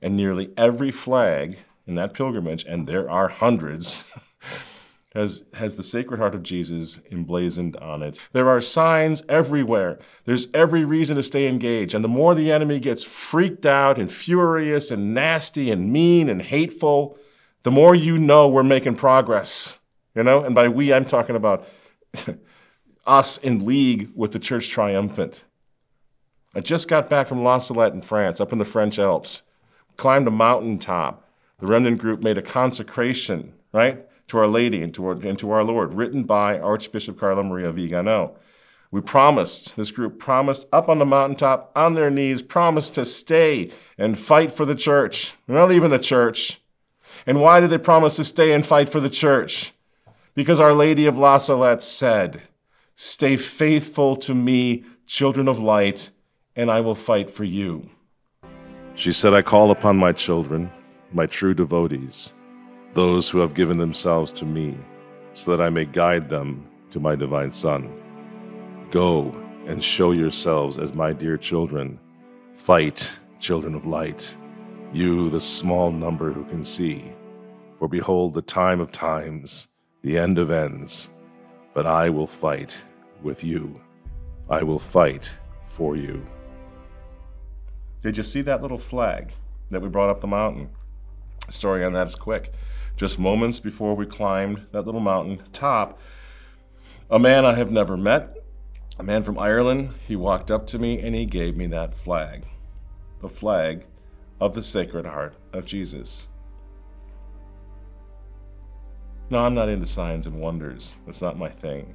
And 0.03 0.17
nearly 0.17 0.53
every 0.57 0.91
flag 0.91 1.59
in 1.87 1.95
that 1.95 2.13
pilgrimage, 2.13 2.65
and 2.65 2.87
there 2.87 3.11
are 3.11 3.29
hundreds, 3.29 4.05
has, 5.15 5.45
has 5.55 5.77
the 5.77 5.83
Sacred 5.83 6.19
Heart 6.19 6.35
of 6.35 6.43
Jesus 6.43 7.01
emblazoned 7.13 7.77
on 7.77 8.03
it. 8.03 8.21
There 8.33 8.49
are 8.49 8.61
signs 8.61 9.23
everywhere. 9.29 10.01
There's 10.25 10.49
every 10.53 10.85
reason 10.85 11.17
to 11.17 11.23
stay 11.23 11.47
engaged. 11.47 11.95
And 11.95 12.05
the 12.05 12.09
more 12.09 12.35
the 12.35 12.51
enemy 12.51 12.81
gets 12.81 13.05
freaked 13.05 13.65
out 13.65 13.99
and 13.99 14.13
furious 14.13 14.91
and 14.91 15.15
nasty 15.15 15.71
and 15.71 15.93
mean 15.93 16.29
and 16.29 16.43
hateful, 16.43 17.17
the 17.63 17.71
more 17.71 17.95
you 17.95 18.19
know 18.19 18.49
we're 18.49 18.65
making 18.65 18.97
progress. 18.97 19.79
You 20.17 20.25
know? 20.25 20.43
And 20.43 20.55
by 20.55 20.69
we, 20.69 20.93
I'm 20.93 21.05
talking 21.05 21.37
about 21.37 21.69
us 23.07 23.39
in 23.39 23.65
league 23.65 24.11
with 24.17 24.33
the 24.33 24.41
Church 24.41 24.69
Triumphant. 24.69 25.45
I 26.57 26.61
just 26.61 26.89
got 26.89 27.09
back 27.09 27.29
from 27.29 27.43
La 27.43 27.59
Salette 27.59 27.95
in 27.95 28.03
France, 28.03 28.41
up 28.41 28.53
in 28.53 28.59
the 28.59 28.65
French 28.65 28.99
Alps. 28.99 29.43
Climbed 29.97 30.27
a 30.27 30.31
mountaintop. 30.33 31.29
The 31.59 31.67
remnant 31.67 31.99
group 31.99 32.21
made 32.21 32.37
a 32.37 32.43
consecration, 32.43 33.55
right, 33.73 34.05
to 34.29 34.39
Our 34.39 34.47
Lady 34.47 34.83
and 34.83 34.95
to 34.95 35.07
our, 35.07 35.13
and 35.13 35.39
to 35.39 35.51
our 35.51 35.65
Lord, 35.65 35.95
written 35.95 36.25
by 36.25 36.59
Archbishop 36.59 37.19
Carlo 37.19 37.43
Maria 37.43 37.73
Vigano. 37.73 38.37
We 38.91 39.01
promised, 39.01 39.77
this 39.77 39.91
group 39.91 40.19
promised 40.19 40.69
up 40.73 40.89
on 40.89 40.99
the 40.99 41.05
mountaintop, 41.05 41.73
on 41.75 41.95
their 41.95 42.11
knees, 42.11 42.43
promised 42.43 42.95
to 42.95 43.05
stay 43.05 43.73
and 43.99 44.19
fight 44.19 44.53
for 44.53 44.65
the 44.65 44.77
church. 44.77 45.35
They're 45.47 45.57
not 45.57 45.69
leaving 45.69 45.91
the 45.91 45.99
church. 45.99 46.61
And 47.27 47.41
why 47.41 47.61
did 47.61 47.71
they 47.71 47.79
promise 47.79 48.17
to 48.17 48.25
stay 48.25 48.53
and 48.53 48.65
fight 48.65 48.89
for 48.89 49.01
the 49.01 49.11
church? 49.11 49.73
Because 50.35 50.61
Our 50.61 50.73
Lady 50.73 51.07
of 51.07 51.19
La 51.19 51.39
Salette 51.39 51.83
said, 51.83 52.43
Stay 52.95 53.37
faithful 53.37 54.15
to 54.17 54.35
me, 54.35 54.85
children 55.07 55.49
of 55.49 55.59
light, 55.59 56.11
and 56.55 56.71
I 56.71 56.81
will 56.81 56.95
fight 56.95 57.31
for 57.31 57.45
you. 57.45 57.91
She 58.95 59.13
said, 59.13 59.35
I 59.35 59.43
call 59.43 59.73
upon 59.73 59.97
my 59.97 60.13
children, 60.13 60.71
my 61.13 61.27
true 61.27 61.55
devotees, 61.55 62.33
those 62.95 63.29
who 63.29 63.39
have 63.41 63.55
given 63.55 63.79
themselves 63.79 64.33
to 64.33 64.45
me, 64.45 64.79
so 65.35 65.51
that 65.51 65.63
I 65.63 65.69
may 65.69 65.85
guide 65.85 66.29
them 66.29 66.67
to 66.91 67.01
my 67.01 67.17
divine 67.17 67.51
Son. 67.51 67.93
Go 68.91 69.35
and 69.67 69.83
show 69.83 70.13
yourselves 70.13 70.79
as 70.79 70.95
my 70.95 71.13
dear 71.13 71.37
children. 71.37 71.99
Fight, 72.55 73.19
children 73.41 73.75
of 73.75 73.85
light, 73.85 74.37
you, 74.93 75.29
the 75.29 75.41
small 75.41 75.91
number 75.91 76.31
who 76.31 76.45
can 76.45 76.65
see. 76.65 77.13
For 77.79 77.89
behold, 77.89 78.35
the 78.35 78.43
time 78.43 78.81
of 78.81 78.93
times, 78.93 79.75
the 80.03 80.17
end 80.17 80.39
of 80.39 80.51
ends. 80.51 81.09
But 81.73 81.87
I 81.87 82.11
will 82.11 82.29
fight 82.29 82.81
with 83.23 83.43
you. 83.43 83.81
I 84.49 84.63
will 84.63 84.79
fight 84.79 85.37
for 85.67 85.97
you. 85.97 86.25
Did 88.03 88.17
you 88.17 88.23
see 88.23 88.43
that 88.43 88.63
little 88.63 88.79
flag 88.79 89.33
that 89.71 89.83
we 89.83 89.89
brought 89.89 90.11
up 90.11 90.21
the 90.21 90.27
mountain? 90.29 90.69
The 91.47 91.53
story 91.53 91.85
on 91.85 91.93
that's 91.93 92.15
quick. 92.15 92.53
Just 92.97 93.19
moments 93.19 93.61
before 93.61 93.95
we 93.95 94.07
climbed 94.07 94.67
that 94.73 94.87
little 94.87 95.01
mountain 95.01 95.43
top, 95.53 95.99
a 97.11 97.19
man 97.19 97.45
I 97.45 97.55
have 97.55 97.71
never 97.71 97.97
met, 97.97 98.37
a 98.99 99.03
man 99.03 99.25
from 99.25 99.39
Ireland, 99.39 99.95
he 100.07 100.15
walked 100.15 100.51
up 100.51 100.67
to 100.69 100.79
me 100.79 101.01
and 101.01 101.15
he 101.15 101.27
gave 101.27 101.57
me 101.57 101.67
that 101.67 101.97
flag. 101.97 102.45
The 103.21 103.29
flag 103.29 103.87
of 104.41 104.55
the 104.55 104.63
Sacred 104.63 105.07
Heart 105.07 105.35
of 105.53 105.67
Jesus. 105.67 106.29
No, 109.31 109.39
I'm 109.45 109.55
not 109.55 109.69
into 109.69 109.87
signs 109.87 110.27
and 110.27 110.41
wonders. 110.41 111.01
That's 111.07 111.23
not 111.23 111.39
my 111.39 111.49
thing. 111.49 111.95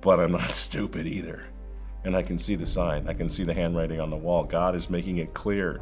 But 0.00 0.20
I'm 0.20 0.32
not 0.32 0.54
stupid 0.54 1.06
either. 1.06 1.44
And 2.04 2.16
I 2.16 2.22
can 2.22 2.38
see 2.38 2.54
the 2.54 2.66
sign. 2.66 3.06
I 3.08 3.12
can 3.12 3.28
see 3.28 3.44
the 3.44 3.54
handwriting 3.54 4.00
on 4.00 4.10
the 4.10 4.16
wall. 4.16 4.44
God 4.44 4.74
is 4.74 4.88
making 4.88 5.18
it 5.18 5.34
clear. 5.34 5.80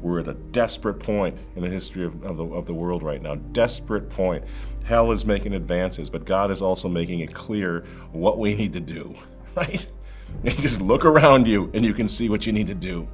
We're 0.00 0.20
at 0.20 0.28
a 0.28 0.34
desperate 0.34 0.98
point 0.98 1.38
in 1.56 1.62
the 1.62 1.70
history 1.70 2.04
of, 2.04 2.22
of, 2.24 2.36
the, 2.36 2.44
of 2.44 2.66
the 2.66 2.74
world 2.74 3.02
right 3.02 3.22
now. 3.22 3.36
Desperate 3.36 4.10
point. 4.10 4.44
Hell 4.84 5.12
is 5.12 5.24
making 5.24 5.54
advances, 5.54 6.10
but 6.10 6.24
God 6.24 6.50
is 6.50 6.60
also 6.62 6.88
making 6.88 7.20
it 7.20 7.32
clear 7.32 7.84
what 8.10 8.38
we 8.38 8.54
need 8.54 8.72
to 8.72 8.80
do. 8.80 9.14
Right? 9.54 9.86
You 10.44 10.50
just 10.52 10.80
look 10.80 11.04
around 11.04 11.46
you 11.46 11.70
and 11.74 11.84
you 11.84 11.92
can 11.92 12.08
see 12.08 12.30
what 12.30 12.46
you 12.46 12.52
need 12.52 12.66
to 12.68 12.74
do. 12.74 13.06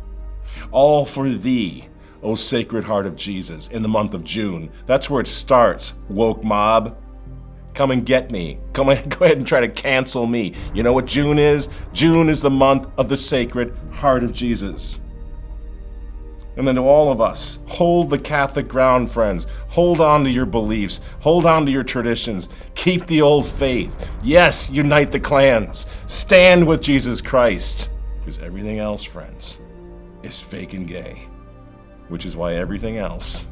All 0.71 1.05
for 1.05 1.29
thee, 1.29 1.89
O 2.23 2.35
Sacred 2.35 2.85
Heart 2.85 3.07
of 3.07 3.17
Jesus, 3.17 3.67
in 3.69 3.83
the 3.83 3.89
month 3.89 4.15
of 4.15 4.25
June. 4.25 4.71
That's 4.87 5.11
where 5.11 5.21
it 5.21 5.27
starts, 5.27 5.95
woke 6.09 6.43
mob. 6.43 6.97
Come 7.79 7.93
and 7.93 8.05
get 8.05 8.33
me. 8.33 8.59
Come 8.72 8.89
and 8.89 9.09
go 9.18 9.24
ahead 9.24 9.39
and 9.39 9.47
try 9.47 9.61
to 9.61 9.68
cancel 9.68 10.26
me. 10.26 10.53
You 10.74 10.83
know 10.83 10.93
what 10.93 11.07
June 11.07 11.39
is? 11.39 11.68
June 11.93 12.29
is 12.29 12.43
the 12.43 12.51
month 12.51 12.89
of 12.99 13.09
the 13.09 13.16
Sacred 13.16 13.72
Heart 13.93 14.24
of 14.24 14.33
Jesus. 14.33 14.99
And 16.57 16.66
then 16.66 16.74
to 16.74 16.81
all 16.81 17.12
of 17.12 17.20
us, 17.20 17.61
hold 17.66 18.11
the 18.11 18.18
Catholic 18.18 18.66
ground, 18.66 19.12
friends. 19.12 19.47
Hold 19.68 20.01
on 20.01 20.24
to 20.24 20.31
your 20.31 20.45
beliefs. 20.45 21.01
Hold 21.20 21.47
on 21.47 21.64
to 21.66 21.70
your 21.70 21.85
traditions. 21.85 22.49
Keep 22.74 23.07
the 23.07 23.22
old 23.22 23.47
faith. 23.47 24.11
Yes, 24.24 24.68
unite 24.70 25.12
the 25.12 25.20
clans. 25.20 25.87
Stand 26.09 26.66
with 26.66 26.83
Jesus 26.83 27.20
Christ. 27.20 27.93
Because 28.18 28.41
everything 28.41 28.81
else, 28.81 29.05
friends, 29.05 29.61
is 30.24 30.41
fake 30.41 30.72
and 30.72 30.89
gay. 30.89 31.29
Which 32.09 32.26
is 32.26 32.35
why 32.35 32.55
everything 32.57 32.99
else 32.99 33.47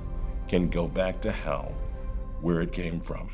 can 0.49 0.69
go 0.69 0.89
back 0.89 1.21
to 1.21 1.31
hell 1.31 1.73
where 2.41 2.61
it 2.61 2.73
came 2.73 2.99
from. 2.99 3.31